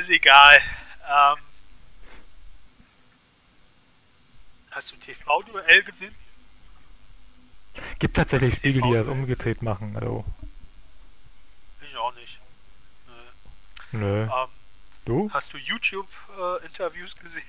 [0.09, 0.61] egal.
[1.09, 1.37] Ähm,
[4.73, 6.15] Hast du TV-Duell gesehen?
[7.99, 9.97] Gibt tatsächlich Spiegel, die das umgedreht machen.
[9.97, 10.25] Also.
[11.83, 12.39] Ich auch nicht.
[13.93, 13.99] Nö.
[14.01, 14.23] Nö.
[14.23, 14.29] Ähm,
[15.05, 15.31] du?
[15.33, 17.45] Hast du YouTube-Interviews äh, gesehen?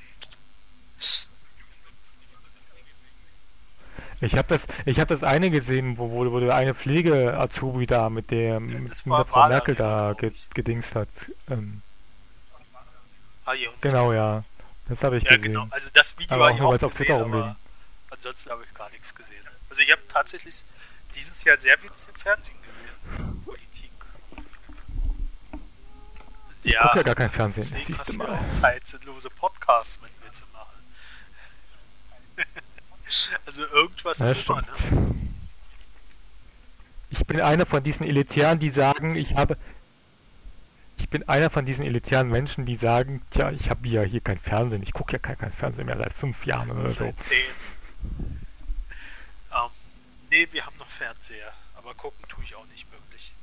[4.22, 8.10] Ich habe das, ich habe das eine gesehen, wo, wo, wo der eine Pflege-Azubi da
[8.10, 10.16] mit der, mit, mit der Frau Merkel da
[10.54, 11.10] gedingst hat.
[11.50, 11.82] Ähm,
[13.46, 14.44] ah, genau, ja.
[14.94, 15.54] Das habe ich ja, gesehen.
[15.54, 15.68] Genau.
[15.72, 17.56] Also das Video habe ich auch, auch gesehen, aber
[18.12, 19.44] ansonsten habe ich gar nichts gesehen.
[19.70, 20.54] Also ich habe tatsächlich
[21.16, 23.44] dieses Jahr sehr wenig im Fernsehen gesehen.
[23.44, 23.92] Politik.
[26.64, 27.64] Ich Ja, gucke ja gar kein Fernsehen.
[27.72, 30.78] Deswegen siehst hast du auch Zeit, sinnlose Podcasts mit mir zu machen.
[33.48, 34.68] also irgendwas Ja, ist immer, ne?
[34.76, 35.16] stimmt.
[37.10, 39.58] Ich bin einer von diesen Elitären, die sagen, ich habe.
[40.98, 44.40] Ich bin einer von diesen elitären Menschen, die sagen, tja, ich habe ja hier kein
[44.40, 47.06] Fernsehen, ich gucke ja kein, kein Fernsehen mehr seit fünf Jahren oder so.
[47.06, 47.38] Seit 10.
[49.52, 49.70] Ähm,
[50.30, 53.34] nee, wir haben noch Fernseher, aber gucken tue ich auch nicht wirklich.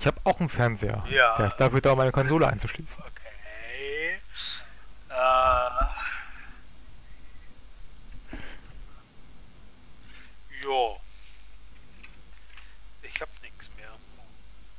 [0.00, 1.04] Ich habe auch einen Fernseher.
[1.10, 1.36] Ja.
[1.36, 3.02] Der ist dafür da, um meine Konsole einzuschließen.
[3.02, 4.20] Okay.
[5.10, 5.86] Äh.
[10.62, 11.00] Jo.
[13.02, 13.88] Ich hab nichts mehr.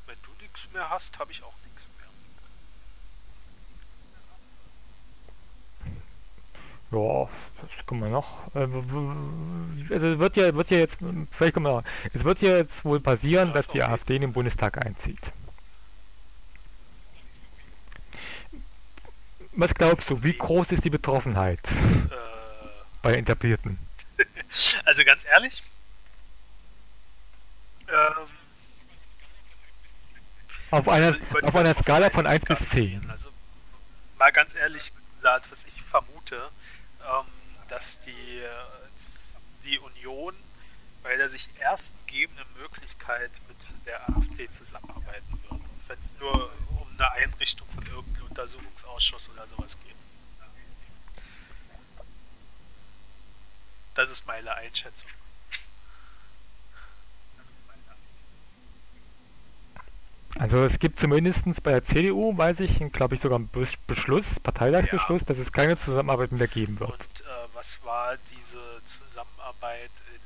[0.05, 1.81] Wenn du nichts mehr hast, habe ich auch nichts
[6.91, 6.99] mehr.
[6.99, 7.29] Ja,
[7.61, 8.55] was kann man noch?
[8.55, 8.67] Äh,
[9.93, 10.97] Also wird ja, wird ja jetzt,
[11.31, 11.83] vielleicht kommen wir noch.
[12.13, 13.91] Es wird ja jetzt wohl passieren, Ja, dass die okay.
[13.91, 15.19] AfD in den Bundestag einzieht.
[19.53, 22.15] Was glaubst du, wie groß ist die Betroffenheit Äh,
[23.01, 23.79] bei Etablierten?
[24.85, 25.63] also ganz ehrlich.
[27.89, 28.27] Ähm,
[30.71, 33.01] Auf einer, also auf einer Skala von 1 bis Betroffenheit 10.
[33.01, 33.29] kann Also
[34.17, 36.49] mal ganz ehrlich gesagt, was ich vermute,
[37.01, 37.25] ähm,
[37.69, 38.49] dass die, äh,
[39.63, 40.35] die Union
[41.03, 45.61] bei der sich erst gegebenen Möglichkeit mit der AfD zusammenarbeiten wird.
[45.87, 49.95] Wenn es nur um eine Einrichtung von irgendeinem Untersuchungsausschuss oder sowas geht.
[53.95, 55.07] Das ist meine Einschätzung.
[60.39, 64.39] Also es gibt zumindest bei der CDU, weiß ich, glaube ich sogar einen Bes- Beschluss,
[64.39, 66.91] Parteitagsbeschluss, dass es keine Zusammenarbeit mehr geben wird.
[66.91, 67.23] Und äh,
[67.53, 70.21] was war diese Zusammenarbeit in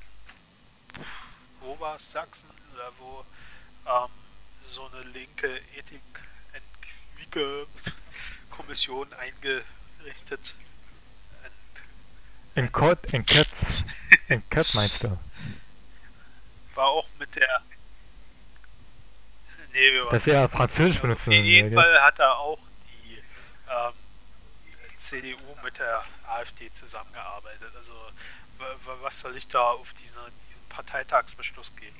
[1.62, 3.24] wo war es, Sachsen oder wo
[3.88, 4.10] ähm,
[4.62, 5.48] so eine linke
[5.78, 6.02] ethik
[8.50, 10.58] kommission eingerichtet
[12.56, 13.86] In Kurt, in Katz,
[14.28, 15.18] in Katz meinst du?
[16.76, 17.62] war auch mit der
[19.74, 21.76] nee, wir Dass er Französisch Also benutzen auf jeden will.
[21.82, 23.18] Fall hat da auch die
[23.70, 23.94] ähm,
[24.98, 27.72] CDU mit der AfD zusammengearbeitet.
[27.76, 27.94] Also
[28.58, 30.20] wa- wa- was soll ich da auf diese,
[30.50, 31.96] diesen Parteitagsbeschluss geben?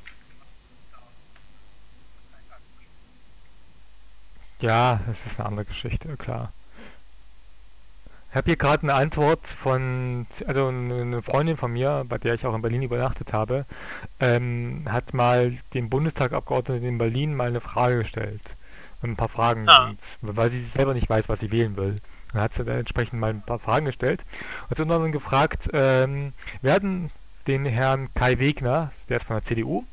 [4.60, 6.52] Ja, das ist eine andere Geschichte, klar.
[8.32, 12.46] Ich habe hier gerade eine Antwort von, also eine Freundin von mir, bei der ich
[12.46, 13.66] auch in Berlin übernachtet habe,
[14.22, 18.42] ähm, hat mal dem Bundestagabgeordneten in Berlin mal eine Frage gestellt.
[19.02, 19.92] Und ein paar Fragen, Ah.
[20.22, 21.98] weil sie selber nicht weiß, was sie wählen will.
[22.32, 24.24] Dann hat sie dann entsprechend mal ein paar Fragen gestellt.
[24.70, 26.32] Und sie unter anderem gefragt, ähm,
[26.62, 27.10] werden
[27.48, 29.84] den Herrn Kai Wegner, der ist von der CDU,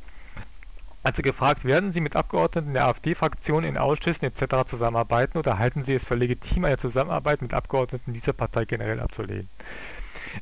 [1.04, 4.68] hat sie gefragt, werden Sie mit Abgeordneten der AfD-Fraktion in Ausschüssen etc.
[4.68, 9.48] zusammenarbeiten oder halten Sie es für legitim, eine Zusammenarbeit mit Abgeordneten dieser Partei generell abzulehnen?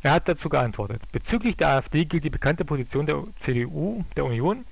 [0.02, 4.64] Er hat dazu geantwortet, bezüglich der AfD gilt die bekannte Position der CDU, der Union,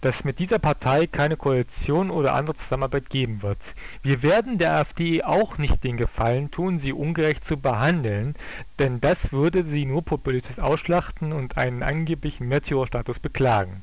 [0.00, 3.58] dass mit dieser Partei keine Koalition oder andere Zusammenarbeit geben wird.
[4.02, 8.34] Wir werden der AfD auch nicht den Gefallen tun, sie ungerecht zu behandeln,
[8.78, 13.82] denn das würde sie nur populistisch ausschlachten und einen angeblichen Märtyrerstatus beklagen.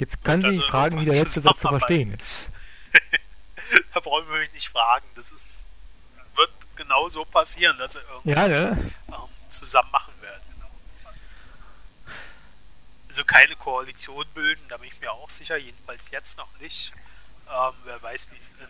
[0.00, 2.48] Jetzt kann sie also fragen, wie der letzte Satz zu verstehen ist.
[3.94, 5.06] da brauchen wir mich nicht fragen.
[5.14, 5.66] Das ist,
[6.36, 8.92] wird genau so passieren, dass sie irgendwas Ja, ne?
[9.08, 10.40] ähm, zusammen machen werden.
[13.08, 16.92] Also keine Koalition bilden, da bin ich mir auch sicher, jedenfalls jetzt noch nicht.
[17.48, 18.68] Ähm, wer weiß, wie es in,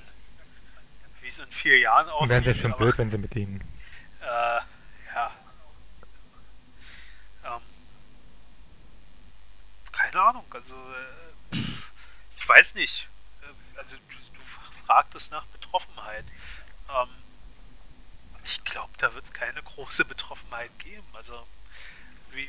[1.20, 2.44] wie es in vier Jahren aussieht.
[2.44, 3.60] wären sie schon blöd, wenn sie mit denen.
[4.22, 4.60] Äh,
[5.14, 5.30] ja.
[7.44, 7.62] Ähm,
[10.22, 11.56] Ahnung, also äh,
[12.38, 13.08] ich weiß nicht.
[13.42, 14.40] Äh, Also du, du
[14.86, 16.24] fragtest nach Betroffenheit.
[16.90, 17.08] Ähm,
[18.44, 21.06] ich glaube, da wird es keine große Betroffenheit geben.
[21.14, 21.34] Also
[22.32, 22.48] wie,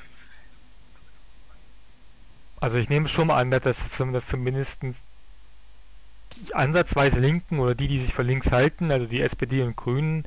[2.60, 4.95] Also ich nehme schon mal an, dass, dass zumindest die
[6.53, 10.23] ansatzweise Linken oder die, die sich für links halten, also die SPD und Grünen,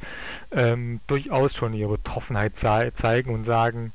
[0.50, 3.92] ähm, durchaus schon ihre Betroffenheit zei- zeigen und sagen,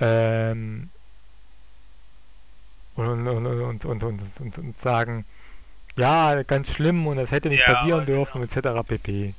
[0.00, 0.90] ähm,
[2.96, 5.24] und, und, und, und, und, und, und sagen,
[5.96, 8.24] ja, ganz schlimm und das hätte nicht Ja, passieren genau.
[8.24, 8.86] dürfen, etc.
[8.86, 9.34] pp.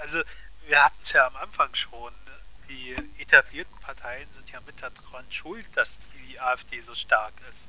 [0.00, 0.20] also
[0.66, 2.12] wir hatten es ja am Anfang schon.
[2.12, 2.32] ne?
[2.68, 5.98] Die etablierten Parteien sind ja mit daran schuld, dass
[6.28, 7.68] die AfD so stark ist.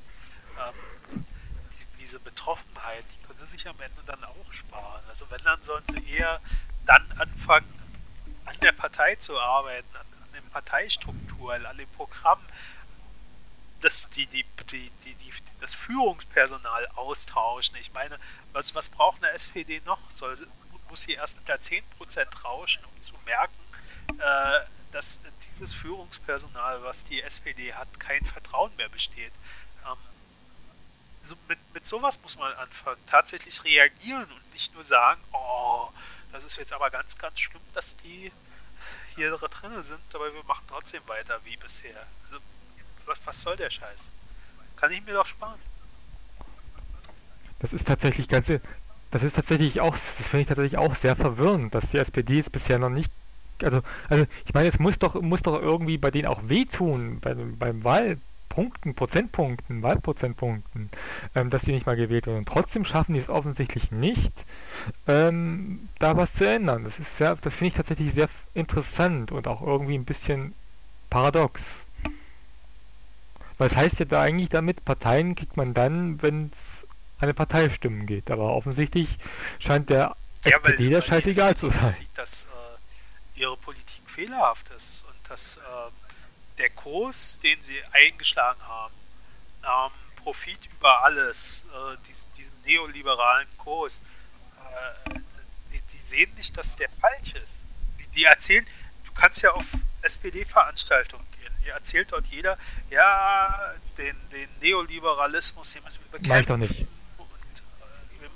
[0.60, 0.74] Ähm,
[1.16, 5.02] die, diese Betroffenheit, die können sie sich am Ende dann auch sparen.
[5.10, 6.40] Also wenn, dann sollen sie eher
[6.86, 7.66] dann anfangen,
[8.46, 12.40] an der Partei zu arbeiten, an, an den Parteistrukturen, an dem Programm.
[13.82, 17.76] Das, die, die, die, die, das Führungspersonal austauschen.
[17.78, 18.18] Ich meine,
[18.54, 20.00] was, was braucht eine SPD noch?
[20.14, 20.38] Soll,
[20.90, 21.84] muss sie erst unter 10%
[22.44, 23.54] rauschen, um zu merken,
[24.20, 29.32] äh, dass dieses Führungspersonal, was die SPD hat, kein Vertrauen mehr besteht.
[29.86, 29.98] Ähm,
[31.24, 35.90] so mit, mit sowas muss man anfangen, tatsächlich reagieren und nicht nur sagen, oh,
[36.32, 38.32] das ist jetzt aber ganz, ganz schlimm, dass die
[39.16, 42.08] hier drin sind, aber wir machen trotzdem weiter wie bisher.
[42.24, 42.40] Also,
[43.06, 44.10] was, was soll der Scheiß?
[44.78, 45.60] Kann ich mir doch sparen.
[47.60, 48.52] Das ist tatsächlich ganz,
[49.12, 52.50] das ist tatsächlich auch, das finde ich tatsächlich auch sehr verwirrend, dass die SPD es
[52.50, 53.12] bisher noch nicht,
[53.62, 57.36] also, also ich meine, es muss doch, muss doch irgendwie bei denen auch wehtun, bei,
[57.36, 60.90] beim Wahlpunkten, Prozentpunkten, Wahlprozentpunkten,
[61.36, 62.40] ähm, dass die nicht mal gewählt werden.
[62.40, 64.34] Und trotzdem schaffen die es offensichtlich nicht,
[65.08, 66.86] ähm, da was zu ändern.
[66.86, 70.54] Das ist sehr, das finde ich tatsächlich sehr interessant und auch irgendwie ein bisschen
[71.12, 71.62] paradox.
[73.66, 76.88] Es heißt ja da eigentlich damit, Parteien kriegt man dann, wenn es
[77.20, 78.32] eine Parteistimmen geht.
[78.32, 79.10] Aber offensichtlich
[79.60, 81.94] scheint der ja, SPD weil, das scheißegal zu sein.
[81.94, 85.62] Sieht, dass äh, ihre Politik fehlerhaft ist und dass äh,
[86.58, 88.94] der Kurs, den sie eingeschlagen haben,
[89.64, 89.92] ähm,
[90.24, 94.02] Profit über alles, äh, diesen, diesen, neoliberalen Kurs,
[95.10, 95.20] äh,
[95.72, 97.58] die, die, sehen nicht, dass der falsch ist.
[98.00, 98.66] Die, die erzählen,
[99.06, 99.66] du kannst ja auf
[100.04, 101.26] SPD-Veranstaltungen
[101.68, 102.58] erzählt dort jeder,
[102.90, 106.30] ja, den, den Neoliberalismus, den müssen wir bekämpfen.
[106.30, 106.88] Mach ich doch nicht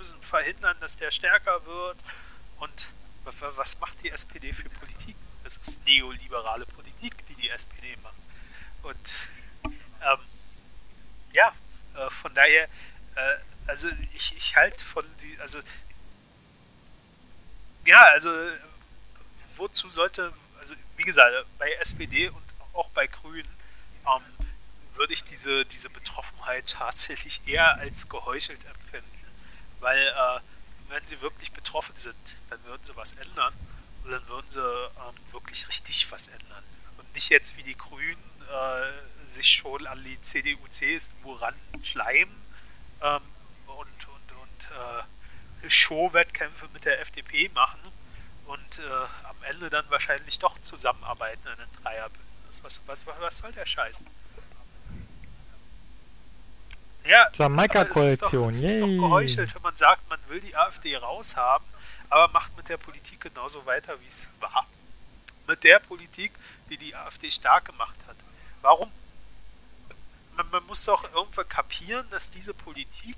[0.05, 1.97] müssen verhindern, dass der stärker wird.
[2.59, 2.89] Und
[3.55, 5.15] was macht die SPD für Politik?
[5.43, 8.15] Das ist neoliberale Politik, die die SPD macht.
[8.83, 9.27] Und
[9.63, 10.19] ähm,
[11.33, 11.53] ja,
[11.95, 12.65] äh, von daher,
[13.15, 13.37] äh,
[13.67, 15.59] also ich, ich halte von die, also
[17.85, 18.29] ja, also
[19.57, 22.44] wozu sollte, also wie gesagt, bei SPD und
[22.75, 23.49] auch bei Grünen
[24.05, 24.47] ähm,
[24.95, 29.15] würde ich diese, diese Betroffenheit tatsächlich eher als geheuchelt empfinden
[29.85, 30.39] weil äh,
[30.89, 32.15] wenn sie wirklich betroffen sind,
[32.49, 33.53] dann würden sie was ändern
[34.03, 36.63] und dann würden sie ähm, wirklich richtig was ändern.
[36.97, 42.35] Und nicht jetzt wie die Grünen äh, sich schon an die CDU, CSU ranschleimen
[43.01, 43.21] ähm,
[43.67, 44.67] und, und, und
[45.65, 47.79] äh, Show-Wettkämpfe mit der FDP machen
[48.45, 52.24] und äh, am Ende dann wahrscheinlich doch zusammenarbeiten in einem Dreierbündnis.
[52.65, 54.03] Was, was, was soll der Scheiß?
[57.03, 61.67] Ja, Jamaika-Koalition, Es ist doch geheuchelt, wenn man sagt, man will die AfD raushaben,
[62.09, 64.65] aber macht mit der Politik genauso weiter, wie es war.
[65.45, 66.31] Mit der Politik,
[66.71, 68.15] die die AfD stark gemacht hat.
[68.63, 68.91] Warum?
[70.35, 73.17] Man, man muss doch irgendwo kapieren, dass diese Politik,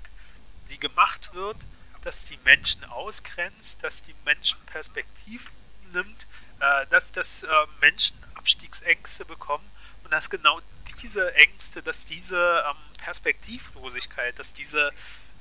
[0.68, 1.56] die gemacht wird,
[2.04, 5.50] dass die Menschen ausgrenzt, dass die Menschen Perspektiv
[5.94, 6.26] nimmt,
[6.60, 7.48] äh, dass, dass äh,
[7.80, 9.64] Menschen Abstiegsängste bekommen
[10.04, 10.60] und dass genau
[11.02, 14.92] diese Ängste, dass diese ähm, Perspektivlosigkeit, dass diese,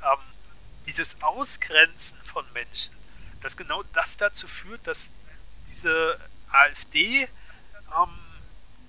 [0.04, 0.20] ähm,
[0.86, 2.96] dieses Ausgrenzen von Menschen,
[3.42, 5.10] dass genau das dazu führt, dass
[5.70, 6.20] diese
[6.52, 7.30] AfD, ähm,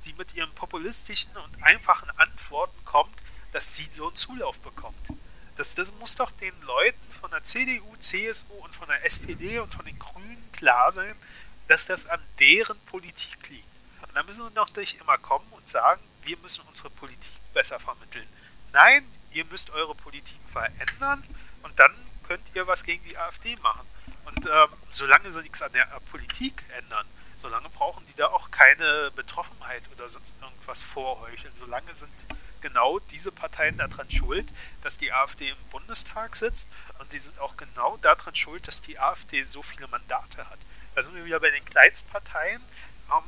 [0.05, 3.17] die mit ihren populistischen und einfachen Antworten kommt,
[3.53, 5.09] dass die so einen Zulauf bekommt.
[5.57, 9.75] Das, das muss doch den Leuten von der CDU, CSU und von der SPD und
[9.75, 11.15] von den Grünen klar sein,
[11.69, 13.67] dass das an deren Politik liegt.
[14.03, 17.79] Und da müssen wir doch nicht immer kommen und sagen, wir müssen unsere Politik besser
[17.79, 18.27] vermitteln.
[18.73, 21.23] Nein, ihr müsst eure Politik verändern
[21.63, 21.95] und dann
[22.27, 23.87] könnt ihr was gegen die AfD machen.
[24.25, 27.07] Und ähm, solange sie nichts an der Politik ändern,
[27.39, 31.53] solange brauchen die da auch keine Betroffenheit oder sonst irgendwas vorheucheln.
[31.57, 32.13] Solange sind
[32.61, 34.47] genau diese Parteien daran schuld,
[34.83, 36.69] dass die AfD im Bundestag sitzt
[36.99, 40.59] und die sind auch genau daran schuld, dass die AfD so viele Mandate hat.
[40.95, 42.61] Da sind wir wieder bei den Kleinstparteien.
[43.11, 43.23] Ähm,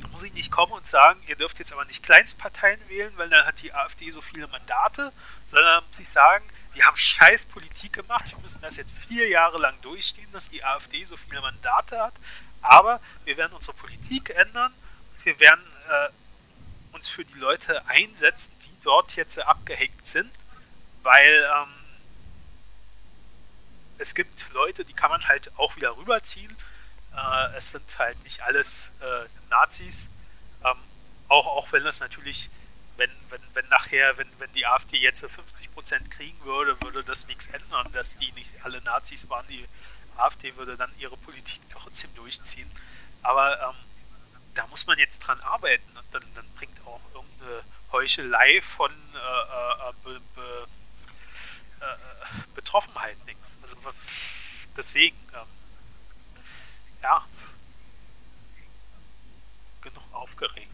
[0.00, 3.30] da muss ich nicht kommen und sagen, ihr dürft jetzt aber nicht Kleinstparteien wählen, weil
[3.30, 5.12] dann hat die AfD so viele Mandate,
[5.46, 6.44] sondern muss ich sagen,
[6.74, 10.62] wir haben scheiß Politik gemacht, wir müssen das jetzt vier Jahre lang durchstehen, dass die
[10.62, 12.14] AfD so viele Mandate hat,
[12.60, 14.72] aber wir werden unsere Politik ändern
[15.28, 16.08] wir werden äh,
[16.92, 20.30] uns für die Leute einsetzen, die dort jetzt abgehängt sind,
[21.02, 21.74] weil ähm,
[23.98, 26.56] es gibt Leute, die kann man halt auch wieder rüberziehen
[27.18, 30.06] äh, es sind halt nicht alles äh, Nazis.
[30.64, 30.76] Ähm,
[31.28, 32.50] auch, auch wenn das natürlich,
[32.96, 37.48] wenn, wenn, wenn nachher, wenn, wenn die AfD jetzt 50% kriegen würde, würde das nichts
[37.48, 39.46] ändern, dass die nicht alle Nazis waren.
[39.48, 39.66] Die
[40.16, 42.70] AfD würde dann ihre Politik trotzdem durchziehen.
[43.22, 43.76] Aber ähm,
[44.58, 47.62] da muss man jetzt dran arbeiten und dann, dann bringt auch irgendeine
[47.92, 50.66] Heuchelei von äh, äh, be, be,
[51.80, 51.96] äh, äh
[52.56, 53.56] Betroffenheit nichts.
[53.62, 53.76] Also
[54.76, 55.46] deswegen, ähm,
[57.02, 57.24] ja,
[59.80, 60.72] genug aufgeregt.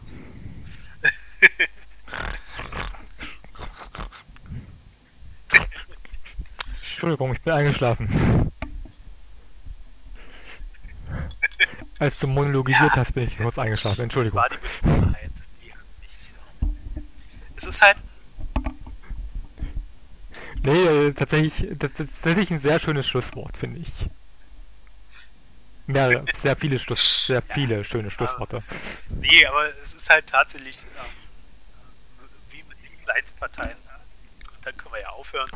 [6.81, 8.51] Entschuldigung, ich bin eingeschlafen.
[11.97, 14.03] Als du monologisiert ja, hast, bin ich kurz eingeschlafen.
[14.03, 14.41] Entschuldigung.
[14.41, 14.51] Das
[14.83, 14.99] war
[15.61, 16.71] die hat mich.
[17.55, 17.97] Es ist halt.
[20.63, 23.91] Nee, äh, tatsächlich, das ist tatsächlich ein sehr schönes Schlusswort, finde ich.
[25.87, 28.63] Mehrere, sehr viele Schluss, sehr viele schöne Schlussworte.
[29.09, 31.05] nee, aber es ist halt tatsächlich ähm,
[32.49, 33.77] wie mit den Kleinstparteien.
[33.77, 35.49] Und dann können wir ja aufhören.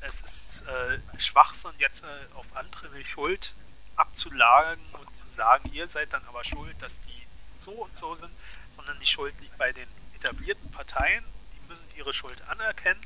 [0.00, 3.54] Es ist äh, Schwachsinn, jetzt äh, auf andere die Schuld
[3.96, 7.26] abzulagen und sagen, ihr seid dann aber schuld, dass die
[7.64, 8.30] so und so sind,
[8.76, 11.24] sondern die Schuld liegt bei den etablierten Parteien.
[11.54, 13.00] Die müssen ihre Schuld anerkennen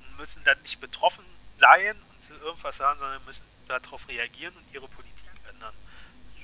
[0.00, 1.24] und müssen dann nicht betroffen
[1.56, 5.74] sein und zu irgendwas sagen, sondern müssen darauf reagieren und ihre Politik ändern.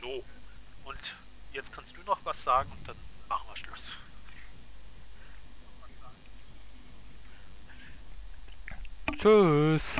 [0.00, 0.24] So.
[0.84, 1.14] Und
[1.52, 2.96] jetzt kannst du noch was sagen und dann
[3.28, 3.90] machen wir Schluss.
[9.18, 9.96] Tschüss.